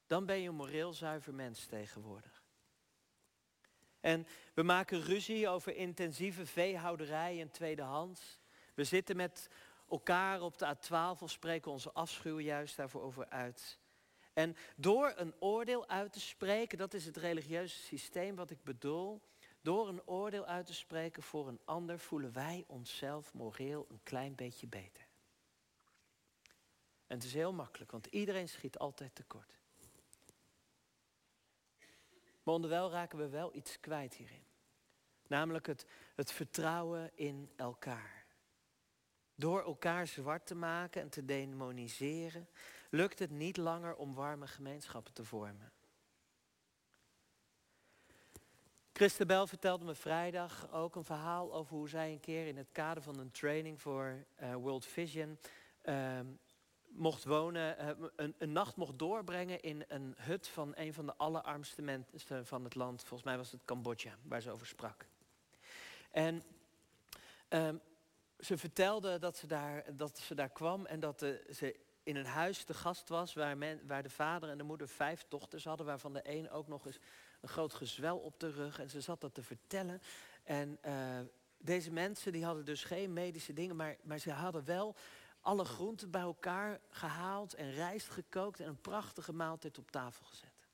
Dan 0.06 0.26
ben 0.26 0.40
je 0.40 0.48
een 0.48 0.54
moreel 0.54 0.92
zuiver 0.92 1.34
mens 1.34 1.66
tegenwoordig. 1.66 2.35
En 4.06 4.26
we 4.54 4.62
maken 4.62 5.02
ruzie 5.02 5.48
over 5.48 5.76
intensieve 5.76 6.46
veehouderij 6.46 7.40
en 7.40 7.50
tweedehands. 7.50 8.38
We 8.74 8.84
zitten 8.84 9.16
met 9.16 9.48
elkaar 9.88 10.40
op 10.40 10.58
de 10.58 10.76
A12 10.76 11.22
of 11.22 11.30
spreken 11.30 11.70
onze 11.70 11.92
afschuw 11.92 12.38
juist 12.38 12.76
daarvoor 12.76 13.02
over 13.02 13.28
uit. 13.28 13.78
En 14.32 14.56
door 14.76 15.12
een 15.16 15.34
oordeel 15.38 15.88
uit 15.88 16.12
te 16.12 16.20
spreken, 16.20 16.78
dat 16.78 16.94
is 16.94 17.04
het 17.04 17.16
religieuze 17.16 17.78
systeem 17.78 18.34
wat 18.34 18.50
ik 18.50 18.64
bedoel. 18.64 19.20
Door 19.60 19.88
een 19.88 20.06
oordeel 20.06 20.46
uit 20.46 20.66
te 20.66 20.74
spreken 20.74 21.22
voor 21.22 21.48
een 21.48 21.60
ander 21.64 21.98
voelen 21.98 22.32
wij 22.32 22.64
onszelf 22.66 23.34
moreel 23.34 23.86
een 23.90 24.00
klein 24.02 24.34
beetje 24.34 24.66
beter. 24.66 25.06
En 27.06 27.16
het 27.16 27.24
is 27.24 27.34
heel 27.34 27.52
makkelijk, 27.52 27.90
want 27.90 28.06
iedereen 28.06 28.48
schiet 28.48 28.78
altijd 28.78 29.14
tekort. 29.14 29.58
Maar 32.46 32.54
onderwijl 32.54 32.90
raken 32.90 33.18
we 33.18 33.28
wel 33.28 33.54
iets 33.54 33.80
kwijt 33.80 34.14
hierin. 34.14 34.44
Namelijk 35.26 35.66
het, 35.66 35.86
het 36.14 36.32
vertrouwen 36.32 37.10
in 37.14 37.50
elkaar. 37.56 38.26
Door 39.34 39.62
elkaar 39.62 40.06
zwart 40.06 40.46
te 40.46 40.54
maken 40.54 41.02
en 41.02 41.08
te 41.08 41.24
demoniseren, 41.24 42.48
lukt 42.90 43.18
het 43.18 43.30
niet 43.30 43.56
langer 43.56 43.96
om 43.96 44.14
warme 44.14 44.46
gemeenschappen 44.46 45.12
te 45.12 45.24
vormen. 45.24 45.72
Christabel 48.92 49.46
vertelde 49.46 49.84
me 49.84 49.94
vrijdag 49.94 50.72
ook 50.72 50.96
een 50.96 51.04
verhaal 51.04 51.54
over 51.54 51.76
hoe 51.76 51.88
zij 51.88 52.12
een 52.12 52.20
keer 52.20 52.46
in 52.46 52.56
het 52.56 52.72
kader 52.72 53.02
van 53.02 53.18
een 53.18 53.30
training 53.30 53.80
voor 53.80 54.26
uh, 54.42 54.54
World 54.54 54.86
Vision 54.86 55.38
uh, 55.84 56.20
mocht 56.88 57.24
wonen, 57.24 57.76
uh, 57.80 58.06
een, 58.16 58.34
een, 58.38 58.52
nacht 58.52 58.76
mocht 58.76 58.98
doorbrengen 58.98 59.60
in 59.60 59.84
een 59.88 60.14
hut 60.18 60.48
van 60.48 60.72
een 60.76 60.94
van 60.94 61.06
de 61.06 61.16
allerarmste 61.16 61.82
mensen 61.82 62.46
van 62.46 62.64
het 62.64 62.74
land. 62.74 63.00
Volgens 63.00 63.22
mij 63.22 63.36
was 63.36 63.52
het 63.52 63.64
Cambodja, 63.64 64.16
waar 64.22 64.40
ze 64.40 64.50
over 64.50 64.66
sprak. 64.66 65.06
En 66.10 66.42
ehm, 67.48 67.76
ze 68.38 68.58
vertelde 68.58 69.18
dat 69.18 69.36
ze 69.36 69.46
daar, 69.46 69.96
dat 69.96 70.18
ze 70.18 70.34
daar 70.34 70.50
kwam 70.50 70.86
en 70.86 71.00
dat 71.00 71.18
de, 71.18 71.46
ze 71.54 71.76
in 72.02 72.16
een 72.16 72.26
huis 72.26 72.64
te 72.64 72.74
gast 72.74 73.08
was 73.08 73.34
waar, 73.34 73.56
men, 73.56 73.86
waar 73.86 74.02
de 74.02 74.10
vader 74.10 74.48
en 74.48 74.58
de 74.58 74.64
moeder 74.64 74.88
vijf 74.88 75.24
dochters 75.28 75.64
hadden, 75.64 75.86
waarvan 75.86 76.12
de 76.12 76.20
een 76.22 76.50
ook 76.50 76.68
nog 76.68 76.86
eens 76.86 76.98
een 77.40 77.48
groot 77.48 77.74
gezwel 77.74 78.18
op 78.18 78.40
de 78.40 78.50
rug. 78.50 78.78
En 78.78 78.90
ze 78.90 79.00
zat 79.00 79.20
dat 79.20 79.34
te 79.34 79.42
vertellen. 79.42 80.00
En 80.44 80.78
uh, 80.86 81.18
deze 81.58 81.92
mensen 81.92 82.32
die 82.32 82.44
hadden 82.44 82.64
dus 82.64 82.84
geen 82.84 83.12
medische 83.12 83.52
dingen, 83.52 83.76
maar, 83.76 83.96
maar 84.02 84.18
ze 84.18 84.30
hadden 84.30 84.64
wel 84.64 84.96
alle 85.46 85.64
groenten 85.64 86.10
bij 86.10 86.20
elkaar 86.20 86.80
gehaald 86.90 87.54
en 87.54 87.72
rijst 87.72 88.08
gekookt 88.08 88.60
en 88.60 88.68
een 88.68 88.80
prachtige 88.80 89.32
maaltijd 89.32 89.78
op 89.78 89.90
tafel 89.90 90.24
gezet. 90.26 90.68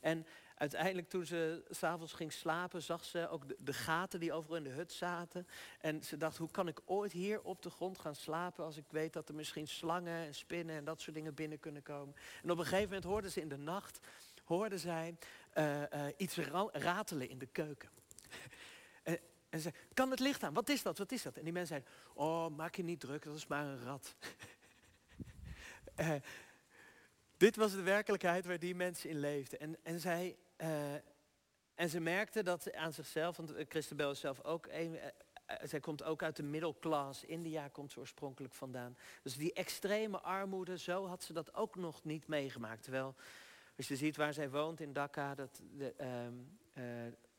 En 0.00 0.26
uiteindelijk 0.54 1.08
toen 1.08 1.26
ze 1.26 1.64
s'avonds 1.70 2.12
ging 2.12 2.32
slapen, 2.32 2.82
zag 2.82 3.04
ze 3.04 3.28
ook 3.28 3.44
de, 3.58 3.72
gaten 3.72 4.20
die 4.20 4.32
overal 4.32 4.56
in 4.56 4.62
de 4.62 4.70
hut 4.70 4.92
zaten. 4.92 5.46
En 5.80 6.02
ze 6.02 6.16
dacht, 6.16 6.36
hoe 6.36 6.50
kan 6.50 6.68
ik 6.68 6.80
ooit 6.84 7.12
hier 7.12 7.42
op 7.42 7.62
de 7.62 7.70
grond 7.70 7.98
gaan 7.98 8.14
slapen 8.14 8.64
als 8.64 8.76
ik 8.76 8.84
weet 8.90 9.12
dat 9.12 9.28
er 9.28 9.34
misschien 9.34 9.68
slangen 9.68 10.26
en 10.26 10.34
spinnen 10.34 10.76
en 10.76 10.84
dat 10.84 11.00
soort 11.00 11.16
dingen 11.16 11.34
binnen 11.34 11.60
kunnen 11.60 11.82
komen. 11.82 12.14
En 12.42 12.50
op 12.50 12.58
een 12.58 12.64
gegeven 12.64 12.84
moment 12.84 13.04
hoorde 13.04 13.30
ze 13.30 13.40
in 13.40 13.48
de 13.48 13.58
nacht, 13.58 14.00
hoorde 14.44 14.78
zij 14.78 15.16
uh, 15.54 15.80
uh, 15.80 15.86
iets 16.16 16.36
ratelen 16.72 17.28
in 17.28 17.38
de 17.38 17.46
keuken. 17.46 17.88
En, 19.50 19.60
ze 19.60 19.72
kan 19.94 20.10
het 20.10 20.20
licht 20.20 20.42
aan, 20.42 20.54
wat 20.54 20.68
is 20.68 20.82
dat, 20.82 20.98
wat 20.98 21.12
is 21.12 21.22
dat? 21.22 21.36
En 21.36 21.44
die 21.44 21.52
mensen 21.52 21.76
zeiden, 21.76 21.90
oh 22.14 22.56
maak 22.56 22.74
je 22.74 22.82
niet 22.82 23.00
druk, 23.00 23.24
dat 23.24 23.36
is 23.36 23.46
maar 23.46 23.64
een 23.64 23.84
rat. 23.84 24.14
uh, 25.96 26.14
dit 27.36 27.56
was 27.56 27.72
de 27.72 27.82
werkelijkheid 27.82 28.46
waar 28.46 28.58
die 28.58 28.74
mensen 28.74 29.10
in 29.10 29.20
leefden. 29.20 29.60
En, 29.60 29.76
en 29.82 30.00
zij... 30.00 30.36
Uh, 30.56 30.94
en 31.74 31.88
ze 31.88 32.00
merkte 32.00 32.42
dat 32.42 32.74
aan 32.74 32.92
zichzelf, 32.92 33.36
want 33.36 33.52
Christabel 33.68 34.10
is 34.10 34.20
zelf 34.20 34.44
ook 34.44 34.66
een, 34.70 34.98
zij 35.62 35.80
komt 35.80 36.02
ook 36.02 36.22
uit 36.22 36.36
de 36.36 36.42
middelklas. 36.42 37.24
India 37.24 37.68
komt 37.68 37.92
ze 37.92 37.98
oorspronkelijk 37.98 38.54
vandaan. 38.54 38.96
Dus 39.22 39.36
die 39.36 39.52
extreme 39.52 40.20
armoede, 40.20 40.78
zo 40.78 41.06
had 41.06 41.22
ze 41.22 41.32
dat 41.32 41.54
ook 41.54 41.76
nog 41.76 42.04
niet 42.04 42.26
meegemaakt. 42.26 42.82
Terwijl, 42.82 43.14
als 43.76 43.88
je 43.88 43.96
ziet 43.96 44.16
waar 44.16 44.32
zij 44.32 44.50
woont 44.50 44.80
in 44.80 44.92
Dhaka, 44.92 45.34
dat, 45.34 45.60
de, 45.76 45.94
ehm, 45.96 46.34
eh, 46.72 46.84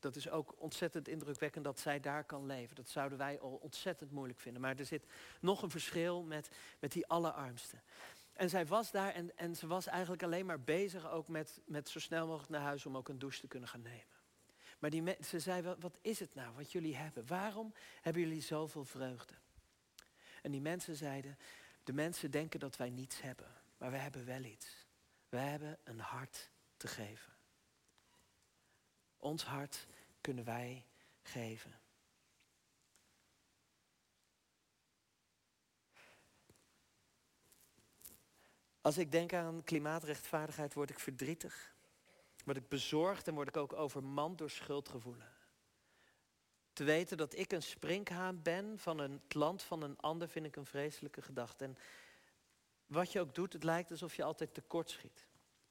dat 0.02 0.16
is 0.16 0.30
ook 0.30 0.54
ontzettend 0.58 1.08
indrukwekkend 1.08 1.64
dat 1.64 1.80
zij 1.80 2.00
daar 2.00 2.24
kan 2.24 2.46
leven. 2.46 2.76
Dat 2.76 2.88
zouden 2.88 3.18
wij 3.18 3.40
al 3.40 3.58
ontzettend 3.62 4.10
moeilijk 4.10 4.40
vinden. 4.40 4.62
Maar 4.62 4.76
er 4.76 4.86
zit 4.86 5.06
nog 5.40 5.62
een 5.62 5.70
verschil 5.70 6.22
met, 6.22 6.50
met 6.78 6.92
die 6.92 7.06
allerarmsten. 7.06 7.82
En 8.32 8.50
zij 8.50 8.66
was 8.66 8.90
daar 8.90 9.12
en, 9.12 9.36
en 9.36 9.56
ze 9.56 9.66
was 9.66 9.86
eigenlijk 9.86 10.22
alleen 10.22 10.46
maar 10.46 10.60
bezig 10.60 11.10
ook 11.10 11.28
met, 11.28 11.60
met 11.64 11.88
zo 11.88 11.98
snel 11.98 12.26
mogelijk 12.26 12.50
naar 12.50 12.60
huis 12.60 12.86
om 12.86 12.96
ook 12.96 13.08
een 13.08 13.18
douche 13.18 13.40
te 13.40 13.46
kunnen 13.48 13.68
gaan 13.68 13.82
nemen. 13.82 14.20
Maar 14.78 14.90
die, 14.90 15.16
ze 15.24 15.40
zei, 15.40 15.74
wat, 15.78 15.98
is 16.00 16.18
het 16.18 16.34
nou 16.34 16.54
wat 16.54 16.72
jullie 16.72 16.96
hebben? 16.96 17.26
Waarom 17.26 17.74
hebben 18.00 18.22
jullie 18.22 18.42
zoveel 18.42 18.84
vreugde? 18.84 19.34
En 20.42 20.50
die 20.50 20.60
mensen 20.60 20.96
zeiden, 20.96 21.38
de 21.84 21.92
mensen 21.92 22.30
denken 22.30 22.60
dat 22.60 22.76
wij 22.76 22.90
niets 22.90 23.20
hebben, 23.20 23.46
maar 23.76 23.90
we 23.90 23.96
hebben 23.96 24.24
wel 24.24 24.44
iets. 24.44 24.86
Wij 25.28 25.46
hebben 25.46 25.78
een 25.84 25.98
hart 25.98 26.50
te 26.76 26.86
geven. 26.86 27.32
Ons 29.22 29.44
hart 29.44 29.86
kunnen 30.20 30.44
wij 30.44 30.84
geven. 31.22 31.80
Als 38.80 38.98
ik 38.98 39.12
denk 39.12 39.32
aan 39.32 39.64
klimaatrechtvaardigheid, 39.64 40.74
word 40.74 40.90
ik 40.90 40.98
verdrietig. 40.98 41.74
Word 42.44 42.56
ik 42.56 42.68
bezorgd 42.68 43.28
en 43.28 43.34
word 43.34 43.48
ik 43.48 43.56
ook 43.56 43.72
overmand 43.72 44.38
door 44.38 44.50
schuldgevoelen. 44.50 45.32
Te 46.72 46.84
weten 46.84 47.16
dat 47.16 47.36
ik 47.36 47.52
een 47.52 47.62
sprinkhaan 47.62 48.42
ben 48.42 48.78
van 48.78 48.98
het 48.98 49.34
land 49.34 49.62
van 49.62 49.82
een 49.82 49.98
ander 50.00 50.28
vind 50.28 50.46
ik 50.46 50.56
een 50.56 50.66
vreselijke 50.66 51.22
gedachte. 51.22 51.64
En 51.64 51.76
wat 52.86 53.12
je 53.12 53.20
ook 53.20 53.34
doet, 53.34 53.52
het 53.52 53.64
lijkt 53.64 53.90
alsof 53.90 54.14
je 54.14 54.24
altijd 54.24 54.54
tekort 54.54 54.90
schiet. 54.90 55.26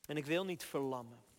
En 0.05 0.17
ik 0.17 0.25
wil 0.25 0.45
niet 0.45 0.63
verlammen. 0.63 1.29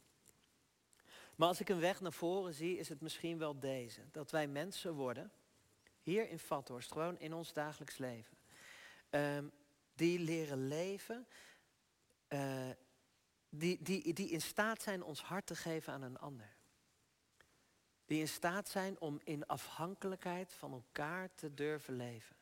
Maar 1.37 1.49
als 1.49 1.61
ik 1.61 1.69
een 1.69 1.81
weg 1.81 2.01
naar 2.01 2.13
voren 2.13 2.55
zie, 2.55 2.79
is 2.79 2.89
het 2.89 3.01
misschien 3.01 3.39
wel 3.39 3.59
deze. 3.61 4.01
Dat 4.11 4.31
wij 4.31 4.47
mensen 4.47 4.95
worden, 4.95 5.33
hier 6.03 6.29
in 6.29 6.39
Vathorst, 6.39 6.93
gewoon 6.93 7.19
in 7.19 7.33
ons 7.33 7.53
dagelijks 7.53 7.99
leven. 7.99 8.37
Um, 9.11 9.53
die 9.95 10.19
leren 10.19 10.69
leven 10.69 11.27
uh, 12.29 12.71
die, 13.49 13.83
die, 13.83 14.13
die 14.13 14.29
in 14.29 14.41
staat 14.41 14.83
zijn 14.83 15.03
ons 15.03 15.23
hart 15.23 15.47
te 15.47 15.57
geven 15.57 15.93
aan 15.93 16.03
een 16.03 16.19
ander. 16.19 16.57
Die 18.05 18.21
in 18.21 18.29
staat 18.29 18.69
zijn 18.69 19.01
om 19.01 19.21
in 19.25 19.47
afhankelijkheid 19.47 20.53
van 20.53 20.73
elkaar 20.73 21.35
te 21.35 21.55
durven 21.55 21.97
leven. 21.97 22.37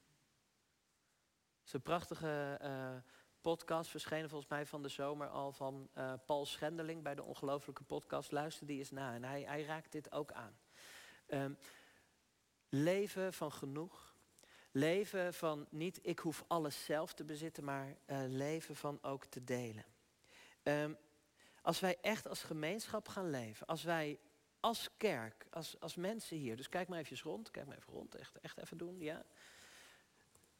Het 1.59 1.67
is 1.67 1.73
een 1.73 1.83
prachtige 1.83 2.59
uh, 2.63 2.97
podcast, 3.41 3.91
verschenen 3.91 4.29
volgens 4.29 4.51
mij 4.51 4.67
van 4.67 4.83
de 4.83 4.89
zomer 4.89 5.29
al 5.29 5.53
van 5.53 5.89
uh, 5.99 6.13
Paul 6.27 6.47
Schendeling 6.47 7.03
bij 7.03 7.15
de 7.15 7.23
Ongelofelijke 7.23 7.83
Podcast. 7.83 8.33
Luister 8.33 8.67
die 8.67 8.79
eens 8.79 8.91
na 8.91 9.15
en 9.15 9.25
hij, 9.25 9.43
hij 9.43 9.65
raakt 9.65 9.93
dit 9.93 10.13
ook 10.13 10.33
aan. 10.33 10.59
Um, 11.29 11.59
leven 12.69 13.33
van 13.33 13.53
genoeg. 13.53 14.15
Leven 14.73 15.35
van 15.35 15.67
niet 15.71 15.99
ik 16.03 16.19
hoef 16.19 16.45
alles 16.47 16.85
zelf 16.85 17.15
te 17.15 17.25
bezitten, 17.25 17.65
maar 17.65 17.97
uh, 18.07 18.19
leven 18.27 18.77
van 18.77 18.99
ook 19.03 19.25
te 19.25 19.45
delen. 19.45 19.85
Um, 20.63 20.97
als 21.63 21.81
wij 21.81 21.99
echt 22.01 22.29
als 22.29 22.43
gemeenschap 22.43 23.09
gaan 23.09 23.31
leven, 23.31 23.67
als 23.67 23.83
wij 23.83 24.19
als 24.61 24.89
kerk, 24.97 25.47
als, 25.51 25.81
als 25.81 25.95
mensen 25.95 26.37
hier, 26.37 26.57
dus 26.57 26.69
kijk 26.69 26.89
maar 26.89 26.99
even 26.99 27.19
rond, 27.31 27.51
kijk 27.51 27.67
maar 27.67 27.77
even 27.77 27.93
rond, 27.93 28.15
echt, 28.15 28.41
echt 28.41 28.59
even 28.59 28.79
doen, 28.79 29.01
ja. 29.01 29.25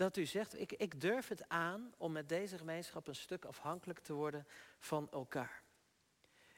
Dat 0.01 0.17
u 0.17 0.27
zegt, 0.27 0.61
ik, 0.61 0.73
ik 0.73 1.01
durf 1.01 1.29
het 1.29 1.49
aan 1.49 1.93
om 1.97 2.13
met 2.13 2.29
deze 2.29 2.59
gemeenschap 2.59 3.07
een 3.07 3.15
stuk 3.15 3.45
afhankelijk 3.45 3.99
te 3.99 4.13
worden 4.13 4.47
van 4.79 5.11
elkaar. 5.11 5.63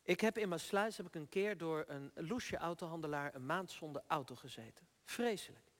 Ik 0.03 0.21
heb 0.21 0.39
in 0.39 0.49
mijn 0.49 0.61
sluis 0.61 0.97
heb 0.97 1.07
ik 1.07 1.15
een 1.15 1.29
keer 1.29 1.57
door 1.57 1.85
een 1.87 2.11
loesje 2.15 2.57
autohandelaar 2.57 3.35
een 3.35 3.47
maand 3.47 3.71
zonder 3.71 4.03
auto 4.07 4.35
gezeten. 4.35 4.87
Vreselijk. 5.05 5.73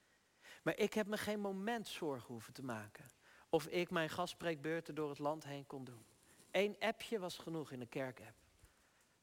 Maar 0.63 0.77
ik 0.77 0.93
heb 0.93 1.07
me 1.07 1.17
geen 1.17 1.39
moment 1.39 1.87
zorgen 1.87 2.27
hoeven 2.27 2.53
te 2.53 2.63
maken. 2.63 3.05
Of 3.49 3.67
ik 3.67 3.89
mijn 3.89 4.09
gastspreekbeurten 4.09 4.95
door 4.95 5.09
het 5.09 5.19
land 5.19 5.43
heen 5.43 5.65
kon 5.65 5.83
doen. 5.83 6.05
Eén 6.51 6.75
appje 6.79 7.19
was 7.19 7.37
genoeg 7.37 7.71
in 7.71 7.79
de 7.79 7.85
kerkapp. 7.85 8.35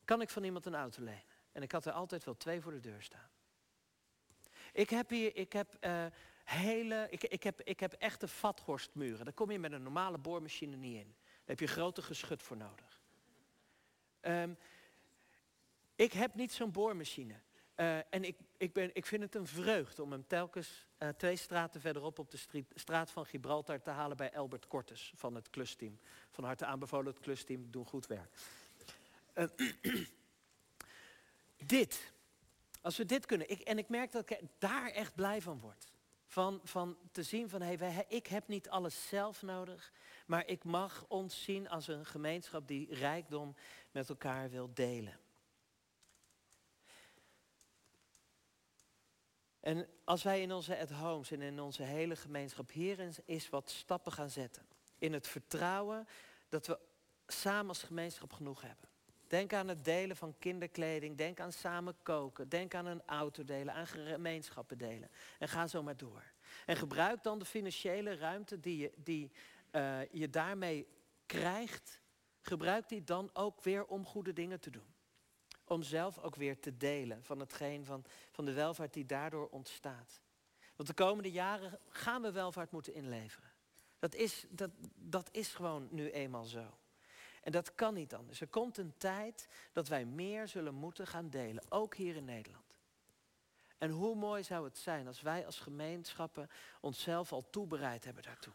Kan 0.04 0.20
ik 0.20 0.30
van 0.30 0.44
iemand 0.44 0.66
een 0.66 0.74
auto 0.74 1.02
lenen? 1.02 1.24
En 1.52 1.62
ik 1.62 1.72
had 1.72 1.86
er 1.86 1.92
altijd 1.92 2.24
wel 2.24 2.36
twee 2.36 2.60
voor 2.60 2.72
de 2.72 2.80
deur 2.80 3.02
staan. 3.02 3.30
Ik 4.72 4.90
heb 4.90 5.08
hier, 5.08 5.36
ik 5.36 5.52
heb 5.52 5.76
uh, 5.80 6.06
hele, 6.50 7.06
ik, 7.10 7.24
ik, 7.24 7.42
heb, 7.42 7.60
ik 7.62 7.80
heb 7.80 7.92
echte 7.92 8.28
vathorstmuren. 8.28 9.24
Daar 9.24 9.34
kom 9.34 9.50
je 9.50 9.58
met 9.58 9.72
een 9.72 9.82
normale 9.82 10.18
boormachine 10.18 10.76
niet 10.76 10.96
in. 10.96 11.14
Daar 11.24 11.44
heb 11.44 11.60
je 11.60 11.66
grote 11.66 12.02
geschut 12.02 12.42
voor 12.42 12.56
nodig. 12.56 13.00
Um, 14.20 14.58
ik 15.94 16.12
heb 16.12 16.34
niet 16.34 16.52
zo'n 16.52 16.70
boormachine. 16.70 17.34
Uh, 17.76 17.96
en 17.96 18.24
ik, 18.24 18.36
ik, 18.56 18.72
ben, 18.72 18.90
ik 18.92 19.06
vind 19.06 19.22
het 19.22 19.34
een 19.34 19.46
vreugde 19.46 20.02
om 20.02 20.12
hem 20.12 20.26
telkens 20.26 20.86
uh, 20.98 21.08
twee 21.08 21.36
straten 21.36 21.80
verderop 21.80 22.18
op 22.18 22.30
de 22.30 22.36
street, 22.36 22.72
straat 22.74 23.10
van 23.10 23.26
Gibraltar 23.26 23.82
te 23.82 23.90
halen 23.90 24.16
bij 24.16 24.36
Albert 24.36 24.66
Cortes 24.66 25.12
van 25.16 25.34
het 25.34 25.50
klusteam. 25.50 25.98
Van 26.30 26.44
harte 26.44 26.64
aanbevolen 26.64 27.06
het 27.06 27.20
klusteam, 27.20 27.70
doen 27.70 27.86
goed 27.86 28.06
werk. 28.06 28.34
Uh, 29.34 29.44
dit, 31.76 32.12
als 32.80 32.96
we 32.96 33.04
dit 33.04 33.26
kunnen, 33.26 33.50
ik, 33.50 33.60
en 33.60 33.78
ik 33.78 33.88
merk 33.88 34.12
dat 34.12 34.30
ik 34.30 34.40
daar 34.58 34.90
echt 34.90 35.14
blij 35.14 35.42
van 35.42 35.60
word. 35.60 35.92
Van, 36.30 36.60
van 36.64 36.96
te 37.12 37.22
zien 37.22 37.48
van, 37.48 37.62
hey, 37.62 37.78
wij, 37.78 38.04
ik 38.08 38.26
heb 38.26 38.48
niet 38.48 38.68
alles 38.68 39.08
zelf 39.08 39.42
nodig, 39.42 39.92
maar 40.26 40.46
ik 40.46 40.64
mag 40.64 41.04
ons 41.08 41.42
zien 41.42 41.68
als 41.68 41.88
een 41.88 42.06
gemeenschap 42.06 42.68
die 42.68 42.94
rijkdom 42.94 43.54
met 43.90 44.08
elkaar 44.08 44.50
wil 44.50 44.70
delen. 44.74 45.18
En 49.60 49.88
als 50.04 50.22
wij 50.22 50.42
in 50.42 50.52
onze 50.52 50.78
at 50.78 50.90
homes 50.90 51.30
en 51.30 51.40
in 51.40 51.60
onze 51.60 51.82
hele 51.82 52.16
gemeenschap 52.16 52.70
hierin 52.70 53.14
eens 53.26 53.48
wat 53.48 53.70
stappen 53.70 54.12
gaan 54.12 54.30
zetten. 54.30 54.66
In 54.98 55.12
het 55.12 55.28
vertrouwen 55.28 56.08
dat 56.48 56.66
we 56.66 56.78
samen 57.26 57.68
als 57.68 57.82
gemeenschap 57.82 58.32
genoeg 58.32 58.60
hebben. 58.60 58.89
Denk 59.30 59.52
aan 59.52 59.68
het 59.68 59.84
delen 59.84 60.16
van 60.16 60.34
kinderkleding. 60.38 61.16
Denk 61.16 61.40
aan 61.40 61.52
samen 61.52 61.94
koken. 62.02 62.48
Denk 62.48 62.74
aan 62.74 62.86
een 62.86 63.02
auto 63.06 63.44
delen. 63.44 63.74
Aan 63.74 63.86
gemeenschappen 63.86 64.78
delen. 64.78 65.10
En 65.38 65.48
ga 65.48 65.66
zo 65.66 65.82
maar 65.82 65.96
door. 65.96 66.22
En 66.66 66.76
gebruik 66.76 67.22
dan 67.22 67.38
de 67.38 67.44
financiële 67.44 68.14
ruimte 68.14 68.60
die 68.60 68.78
je, 68.78 68.92
die, 68.96 69.30
uh, 69.72 70.12
je 70.12 70.30
daarmee 70.30 70.86
krijgt. 71.26 72.00
Gebruik 72.40 72.88
die 72.88 73.04
dan 73.04 73.30
ook 73.32 73.62
weer 73.62 73.84
om 73.84 74.06
goede 74.06 74.32
dingen 74.32 74.60
te 74.60 74.70
doen. 74.70 74.94
Om 75.64 75.82
zelf 75.82 76.18
ook 76.18 76.34
weer 76.34 76.60
te 76.60 76.76
delen 76.76 77.24
van 77.24 77.40
hetgeen 77.40 77.84
van, 77.84 78.04
van 78.30 78.44
de 78.44 78.52
welvaart 78.52 78.92
die 78.92 79.06
daardoor 79.06 79.48
ontstaat. 79.48 80.20
Want 80.76 80.88
de 80.88 80.94
komende 80.94 81.30
jaren 81.30 81.78
gaan 81.88 82.22
we 82.22 82.32
welvaart 82.32 82.70
moeten 82.70 82.94
inleveren. 82.94 83.52
Dat 83.98 84.14
is, 84.14 84.46
dat, 84.48 84.70
dat 84.94 85.28
is 85.32 85.54
gewoon 85.54 85.88
nu 85.90 86.10
eenmaal 86.10 86.44
zo. 86.44 86.79
En 87.40 87.52
dat 87.52 87.74
kan 87.74 87.94
niet 87.94 88.14
anders. 88.14 88.40
Er 88.40 88.48
komt 88.48 88.76
een 88.76 88.94
tijd 88.96 89.48
dat 89.72 89.88
wij 89.88 90.04
meer 90.04 90.48
zullen 90.48 90.74
moeten 90.74 91.06
gaan 91.06 91.30
delen, 91.30 91.64
ook 91.68 91.94
hier 91.94 92.16
in 92.16 92.24
Nederland. 92.24 92.78
En 93.78 93.90
hoe 93.90 94.16
mooi 94.16 94.42
zou 94.42 94.64
het 94.64 94.78
zijn 94.78 95.06
als 95.06 95.20
wij 95.20 95.46
als 95.46 95.58
gemeenschappen 95.58 96.50
onszelf 96.80 97.32
al 97.32 97.50
toebereid 97.50 98.04
hebben 98.04 98.22
daartoe. 98.22 98.52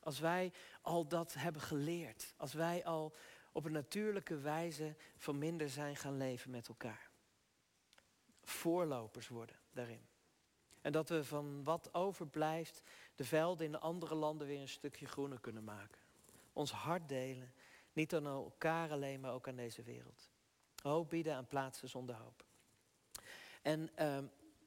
Als 0.00 0.18
wij 0.18 0.52
al 0.82 1.06
dat 1.06 1.34
hebben 1.34 1.62
geleerd. 1.62 2.34
Als 2.36 2.52
wij 2.52 2.84
al 2.84 3.14
op 3.52 3.64
een 3.64 3.72
natuurlijke 3.72 4.38
wijze 4.38 4.96
van 5.16 5.38
minder 5.38 5.68
zijn 5.68 5.96
gaan 5.96 6.16
leven 6.16 6.50
met 6.50 6.68
elkaar. 6.68 7.10
Voorlopers 8.42 9.28
worden 9.28 9.56
daarin. 9.72 10.06
En 10.80 10.92
dat 10.92 11.08
we 11.08 11.24
van 11.24 11.64
wat 11.64 11.94
overblijft 11.94 12.82
de 13.14 13.24
velden 13.24 13.66
in 13.66 13.72
de 13.72 13.78
andere 13.78 14.14
landen 14.14 14.46
weer 14.46 14.60
een 14.60 14.68
stukje 14.68 15.06
groener 15.06 15.40
kunnen 15.40 15.64
maken. 15.64 16.00
Ons 16.52 16.72
hart 16.72 17.08
delen 17.08 17.52
niet 17.94 18.14
aan 18.14 18.26
elkaar 18.26 18.90
alleen, 18.90 19.20
maar 19.20 19.32
ook 19.32 19.48
aan 19.48 19.56
deze 19.56 19.82
wereld. 19.82 20.30
Hoop 20.82 21.10
bieden 21.10 21.34
aan 21.34 21.46
plaatsen 21.46 21.88
zonder 21.88 22.14
hoop. 22.14 22.44
En 23.62 23.90
uh, 23.98 24.18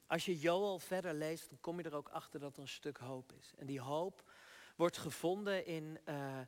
als 0.06 0.24
je 0.24 0.38
Joel 0.38 0.78
verder 0.78 1.14
leest, 1.14 1.48
dan 1.48 1.60
kom 1.60 1.78
je 1.78 1.84
er 1.84 1.94
ook 1.94 2.08
achter 2.08 2.40
dat 2.40 2.56
er 2.56 2.62
een 2.62 2.68
stuk 2.68 2.96
hoop 2.96 3.32
is. 3.32 3.52
En 3.56 3.66
die 3.66 3.80
hoop 3.80 4.30
wordt 4.76 4.98
gevonden 4.98 5.66
in, 5.66 5.98
uh, 6.04 6.38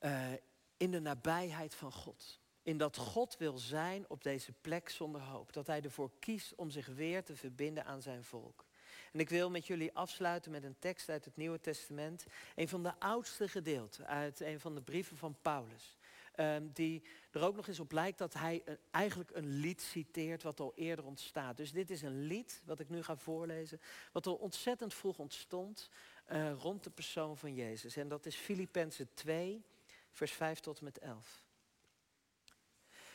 uh, 0.00 0.32
in 0.76 0.90
de 0.90 1.00
nabijheid 1.00 1.74
van 1.74 1.92
God. 1.92 2.40
In 2.62 2.78
dat 2.78 2.96
God 2.96 3.36
wil 3.36 3.58
zijn 3.58 4.08
op 4.08 4.22
deze 4.22 4.52
plek 4.52 4.88
zonder 4.88 5.20
hoop. 5.20 5.52
Dat 5.52 5.66
hij 5.66 5.82
ervoor 5.82 6.10
kiest 6.18 6.54
om 6.54 6.70
zich 6.70 6.86
weer 6.86 7.24
te 7.24 7.36
verbinden 7.36 7.84
aan 7.84 8.02
zijn 8.02 8.24
volk. 8.24 8.63
En 9.14 9.20
ik 9.20 9.28
wil 9.28 9.50
met 9.50 9.66
jullie 9.66 9.94
afsluiten 9.94 10.50
met 10.50 10.64
een 10.64 10.78
tekst 10.78 11.08
uit 11.08 11.24
het 11.24 11.36
Nieuwe 11.36 11.60
Testament. 11.60 12.26
Een 12.54 12.68
van 12.68 12.82
de 12.82 12.92
oudste 12.98 13.48
gedeelten 13.48 14.06
uit 14.06 14.40
een 14.40 14.60
van 14.60 14.74
de 14.74 14.82
brieven 14.82 15.16
van 15.16 15.36
Paulus. 15.42 15.96
ehm, 16.34 16.66
die 16.72 17.02
er 17.30 17.42
ook 17.42 17.56
nog 17.56 17.68
eens 17.68 17.80
op 17.80 17.92
lijkt 17.92 18.18
dat 18.18 18.34
hij 18.34 18.62
eigenlijk 18.90 19.30
een 19.30 19.48
lied 19.48 19.82
citeert 19.82 20.42
wat 20.42 20.60
al 20.60 20.72
eerder 20.74 21.04
ontstaat. 21.04 21.56
Dus 21.56 21.72
dit 21.72 21.90
is 21.90 22.02
een 22.02 22.26
lied, 22.26 22.62
wat 22.64 22.80
ik 22.80 22.88
nu 22.88 23.02
ga 23.02 23.16
voorlezen, 23.16 23.80
wat 24.12 24.26
al 24.26 24.34
ontzettend 24.34 24.94
vroeg 24.94 25.18
ontstond 25.18 25.90
uh, 26.32 26.52
rond 26.52 26.84
de 26.84 26.90
persoon 26.90 27.36
van 27.36 27.54
Jezus. 27.54 27.96
En 27.96 28.08
dat 28.08 28.26
is 28.26 28.36
Filippenzen 28.36 29.14
2, 29.14 29.64
vers 30.12 30.32
5 30.32 30.60
tot 30.60 30.78
en 30.78 30.84
met 30.84 30.98
11. 30.98 31.44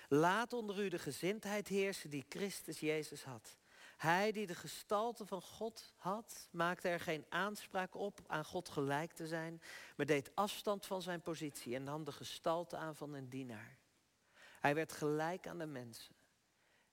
Laat 0.07 0.53
onder 0.53 0.83
u 0.83 0.89
de 0.89 0.99
gezindheid 0.99 1.67
heersen 1.67 2.09
die 2.09 2.25
Christus 2.29 2.79
Jezus 2.79 3.23
had. 3.23 3.58
Hij 3.99 4.31
die 4.31 4.47
de 4.47 4.55
gestalte 4.55 5.25
van 5.25 5.41
God 5.41 5.93
had, 5.95 6.47
maakte 6.51 6.87
er 6.87 6.99
geen 6.99 7.25
aanspraak 7.29 7.95
op 7.95 8.19
aan 8.27 8.45
God 8.45 8.69
gelijk 8.69 9.11
te 9.11 9.27
zijn, 9.27 9.61
maar 9.95 10.05
deed 10.05 10.35
afstand 10.35 10.85
van 10.85 11.01
zijn 11.01 11.21
positie 11.21 11.75
en 11.75 11.83
nam 11.83 12.03
de 12.03 12.11
gestalte 12.11 12.77
aan 12.77 12.95
van 12.95 13.13
een 13.13 13.29
dienaar. 13.29 13.77
Hij 14.59 14.75
werd 14.75 14.91
gelijk 14.91 15.47
aan 15.47 15.57
de 15.57 15.65
mensen. 15.65 16.15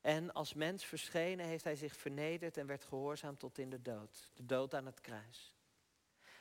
En 0.01 0.33
als 0.33 0.55
mens 0.55 0.85
verschenen 0.85 1.47
heeft 1.47 1.65
hij 1.65 1.77
zich 1.77 1.97
vernederd 1.97 2.57
en 2.57 2.67
werd 2.67 2.85
gehoorzaam 2.85 3.39
tot 3.39 3.59
in 3.59 3.71
de 3.71 3.83
dood, 3.83 4.31
de 4.35 4.47
dood 4.47 4.75
aan 4.75 4.87
het 4.87 5.01
kruis. 5.01 5.55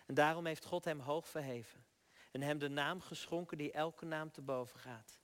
En 0.05 0.13
daarom 0.13 0.45
heeft 0.45 0.65
God 0.65 0.85
hem 0.85 0.99
hoog 0.99 1.27
verheven 1.27 1.85
en 2.31 2.41
hem 2.41 2.57
de 2.57 2.69
naam 2.69 3.01
geschonken 3.01 3.57
die 3.57 3.71
elke 3.71 4.05
naam 4.05 4.31
te 4.31 4.41
boven 4.41 4.79
gaat. 4.79 5.19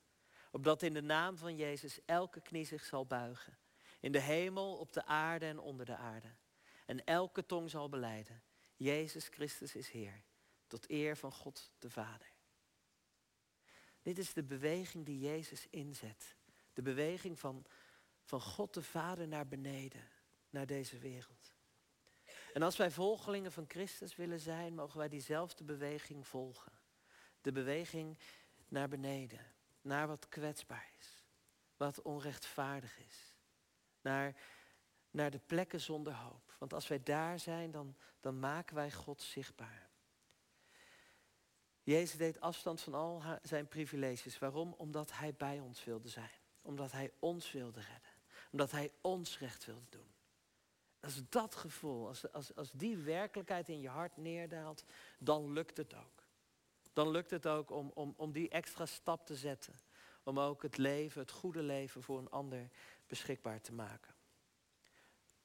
Opdat 0.51 0.81
in 0.81 0.93
de 0.93 1.01
naam 1.01 1.37
van 1.37 1.55
Jezus 1.55 1.99
elke 2.05 2.41
knie 2.41 2.65
zich 2.65 2.83
zal 2.83 3.05
buigen. 3.05 3.57
In 4.01 4.11
de 4.11 4.19
hemel, 4.19 4.77
op 4.77 4.93
de 4.93 5.05
aarde 5.05 5.45
en 5.45 5.59
onder 5.59 5.85
de 5.85 5.95
aarde. 5.95 6.35
En 6.85 7.05
elke 7.05 7.45
tong 7.45 7.69
zal 7.69 7.89
beleiden. 7.89 8.43
Jezus 8.75 9.27
Christus 9.27 9.75
is 9.75 9.89
Heer. 9.89 10.23
Tot 10.67 10.89
eer 10.89 11.17
van 11.17 11.31
God 11.31 11.71
de 11.79 11.89
Vader. 11.89 12.33
Dit 14.01 14.17
is 14.17 14.33
de 14.33 14.43
beweging 14.43 15.05
die 15.05 15.19
Jezus 15.19 15.67
inzet. 15.69 16.35
De 16.73 16.81
beweging 16.81 17.39
van, 17.39 17.65
van 18.23 18.41
God 18.41 18.73
de 18.73 18.83
Vader 18.83 19.27
naar 19.27 19.47
beneden, 19.47 20.09
naar 20.49 20.65
deze 20.65 20.97
wereld. 20.97 21.53
En 22.53 22.61
als 22.61 22.77
wij 22.77 22.91
volgelingen 22.91 23.51
van 23.51 23.65
Christus 23.67 24.15
willen 24.15 24.39
zijn, 24.39 24.75
mogen 24.75 24.97
wij 24.97 25.09
diezelfde 25.09 25.63
beweging 25.63 26.27
volgen. 26.27 26.71
De 27.41 27.51
beweging 27.51 28.17
naar 28.67 28.87
beneden, 28.87 29.53
naar 29.81 30.07
wat 30.07 30.29
kwetsbaar 30.29 30.91
is, 30.99 31.23
wat 31.77 32.01
onrechtvaardig 32.01 32.99
is. 32.99 33.30
Naar, 34.01 34.35
naar 35.11 35.31
de 35.31 35.39
plekken 35.39 35.81
zonder 35.81 36.13
hoop. 36.13 36.55
Want 36.57 36.73
als 36.73 36.87
wij 36.87 37.03
daar 37.03 37.39
zijn, 37.39 37.71
dan, 37.71 37.95
dan 38.19 38.39
maken 38.39 38.75
wij 38.75 38.91
God 38.91 39.21
zichtbaar. 39.21 39.89
Jezus 41.83 42.17
deed 42.17 42.41
afstand 42.41 42.81
van 42.81 42.93
al 42.93 43.23
zijn 43.41 43.67
privileges. 43.67 44.39
Waarom? 44.39 44.73
Omdat 44.77 45.11
hij 45.11 45.33
bij 45.33 45.59
ons 45.59 45.83
wilde 45.83 46.09
zijn. 46.09 46.39
Omdat 46.61 46.91
hij 46.91 47.11
ons 47.19 47.51
wilde 47.51 47.79
redden. 47.79 48.11
Omdat 48.51 48.71
hij 48.71 48.91
ons 49.01 49.39
recht 49.39 49.65
wilde 49.65 49.89
doen. 49.89 50.11
Als 50.99 51.21
dat 51.29 51.55
gevoel, 51.55 52.07
als, 52.07 52.31
als, 52.31 52.55
als 52.55 52.71
die 52.71 52.97
werkelijkheid 52.97 53.69
in 53.69 53.81
je 53.81 53.89
hart 53.89 54.17
neerdaalt, 54.17 54.83
dan 55.19 55.53
lukt 55.53 55.77
het 55.77 55.95
ook. 55.95 56.23
Dan 56.93 57.09
lukt 57.09 57.31
het 57.31 57.47
ook 57.47 57.69
om, 57.69 57.91
om, 57.93 58.13
om 58.17 58.31
die 58.31 58.49
extra 58.49 58.85
stap 58.85 59.25
te 59.25 59.35
zetten. 59.35 59.81
Om 60.23 60.39
ook 60.39 60.61
het 60.61 60.77
leven, 60.77 61.21
het 61.21 61.31
goede 61.31 61.63
leven 61.63 62.03
voor 62.03 62.19
een 62.19 62.29
ander 62.29 62.69
beschikbaar 63.11 63.61
te 63.61 63.73
maken. 63.73 64.13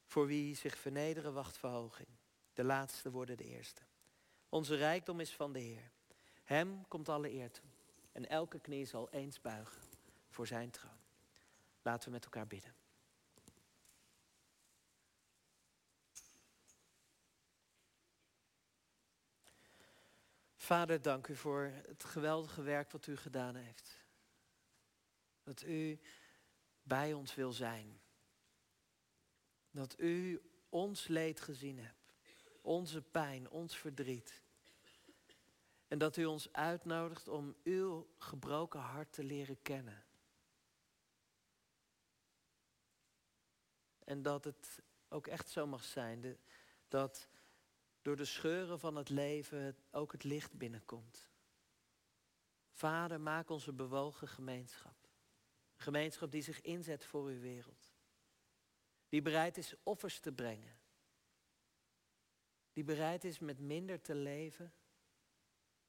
Voor 0.04 0.26
wie 0.26 0.56
zich 0.56 0.78
vernederen 0.78 1.32
wacht 1.32 1.56
verhoging. 1.56 2.08
De 2.52 2.64
laatste 2.64 3.10
worden 3.10 3.36
de 3.36 3.44
eerste. 3.44 3.82
Onze 4.48 4.76
rijkdom 4.76 5.20
is 5.20 5.34
van 5.34 5.52
de 5.52 5.58
Heer. 5.58 5.90
Hem 6.44 6.88
komt 6.88 7.08
alle 7.08 7.32
eer 7.32 7.50
toe. 7.50 7.64
En 8.12 8.28
elke 8.28 8.60
knie 8.60 8.84
zal 8.84 9.10
eens 9.10 9.40
buigen 9.40 9.82
voor 10.30 10.46
zijn 10.46 10.70
troon. 10.70 11.00
Laten 11.82 12.08
we 12.08 12.14
met 12.14 12.24
elkaar 12.24 12.46
bidden. 12.46 12.74
Vader, 20.56 21.02
dank 21.02 21.26
u 21.26 21.36
voor 21.36 21.72
het 21.86 22.04
geweldige 22.04 22.62
werk 22.62 22.90
wat 22.90 23.06
u 23.06 23.16
gedaan 23.16 23.54
heeft. 23.54 24.04
Dat 25.42 25.62
u 25.62 26.00
bij 26.86 27.12
ons 27.12 27.34
wil 27.34 27.52
zijn. 27.52 28.00
Dat 29.70 29.98
u 29.98 30.42
ons 30.68 31.08
leed 31.08 31.40
gezien 31.40 31.78
hebt. 31.78 32.14
Onze 32.60 33.02
pijn, 33.02 33.50
ons 33.50 33.76
verdriet. 33.76 34.42
En 35.88 35.98
dat 35.98 36.16
u 36.16 36.24
ons 36.24 36.52
uitnodigt 36.52 37.28
om 37.28 37.56
uw 37.62 38.08
gebroken 38.18 38.80
hart 38.80 39.12
te 39.12 39.24
leren 39.24 39.62
kennen. 39.62 40.04
En 44.04 44.22
dat 44.22 44.44
het 44.44 44.82
ook 45.08 45.26
echt 45.26 45.48
zo 45.48 45.66
mag 45.66 45.84
zijn. 45.84 46.38
dat 46.88 47.28
door 48.02 48.16
de 48.16 48.24
scheuren 48.24 48.80
van 48.80 48.96
het 48.96 49.08
leven 49.08 49.76
ook 49.90 50.12
het 50.12 50.24
licht 50.24 50.52
binnenkomt. 50.52 51.30
Vader, 52.70 53.20
maak 53.20 53.50
onze 53.50 53.72
bewogen 53.72 54.28
gemeenschap. 54.28 55.05
Een 55.76 55.82
gemeenschap 55.82 56.30
die 56.30 56.42
zich 56.42 56.60
inzet 56.60 57.04
voor 57.04 57.24
uw 57.24 57.40
wereld. 57.40 57.94
Die 59.08 59.22
bereid 59.22 59.56
is 59.56 59.74
offers 59.82 60.20
te 60.20 60.32
brengen. 60.32 60.78
Die 62.72 62.84
bereid 62.84 63.24
is 63.24 63.38
met 63.38 63.58
minder 63.58 64.00
te 64.00 64.14
leven 64.14 64.72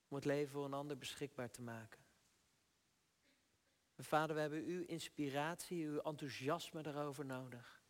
om 0.08 0.16
het 0.16 0.26
leven 0.26 0.52
voor 0.52 0.66
een 0.66 0.74
ander 0.74 0.98
beschikbaar 0.98 1.52
te 1.52 1.62
maken. 1.62 2.06
En 3.96 4.04
vader, 4.04 4.36
we 4.36 4.42
hebben 4.42 4.64
uw 4.64 4.84
inspiratie, 4.84 5.86
uw 5.86 6.00
enthousiasme 6.00 6.82
daarover 6.82 7.26
nodig. 7.26 7.84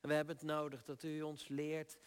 En 0.00 0.08
we 0.08 0.14
hebben 0.14 0.34
het 0.34 0.44
nodig 0.44 0.84
dat 0.84 1.02
u 1.02 1.22
ons 1.22 1.48
leert 1.48 1.98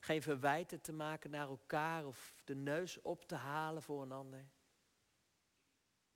geen 0.00 0.22
verwijten 0.22 0.80
te 0.80 0.92
maken 0.92 1.30
naar 1.30 1.48
elkaar 1.48 2.06
of 2.06 2.42
de 2.44 2.54
neus 2.54 3.00
op 3.00 3.24
te 3.24 3.34
halen 3.34 3.82
voor 3.82 4.02
een 4.02 4.12
ander. 4.12 4.46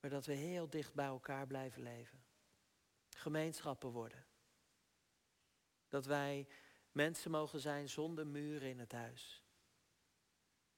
Maar 0.03 0.11
dat 0.11 0.25
we 0.25 0.33
heel 0.33 0.69
dicht 0.69 0.93
bij 0.93 1.05
elkaar 1.05 1.47
blijven 1.47 1.81
leven. 1.81 2.23
Gemeenschappen 3.09 3.89
worden. 3.89 4.25
Dat 5.87 6.05
wij 6.05 6.47
mensen 6.91 7.31
mogen 7.31 7.59
zijn 7.59 7.89
zonder 7.89 8.27
muren 8.27 8.69
in 8.69 8.79
het 8.79 8.91
huis. 8.91 9.43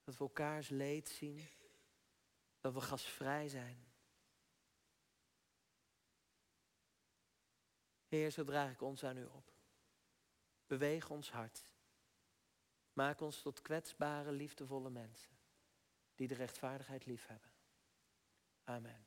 Dat 0.04 0.18
we 0.18 0.24
elkaars 0.24 0.70
leed 0.70 1.10
zien. 1.10 1.48
Dat 2.60 2.74
we 2.74 2.82
gastvrij 2.82 3.48
zijn. 3.48 3.86
Heer, 8.08 8.32
zo 8.32 8.44
draag 8.44 8.72
ik 8.72 8.82
ons 8.82 9.04
aan 9.04 9.18
u 9.18 9.26
op. 9.26 9.54
Beweeg 10.68 11.10
ons 11.10 11.32
hart. 11.32 11.66
Maak 12.94 13.22
ons 13.22 13.42
tot 13.42 13.62
kwetsbare, 13.62 14.32
liefdevolle 14.32 14.90
mensen. 14.90 15.38
Die 16.16 16.28
de 16.28 16.36
rechtvaardigheid 16.36 17.06
lief 17.06 17.28
hebben. 17.28 17.52
Amen. 18.64 19.05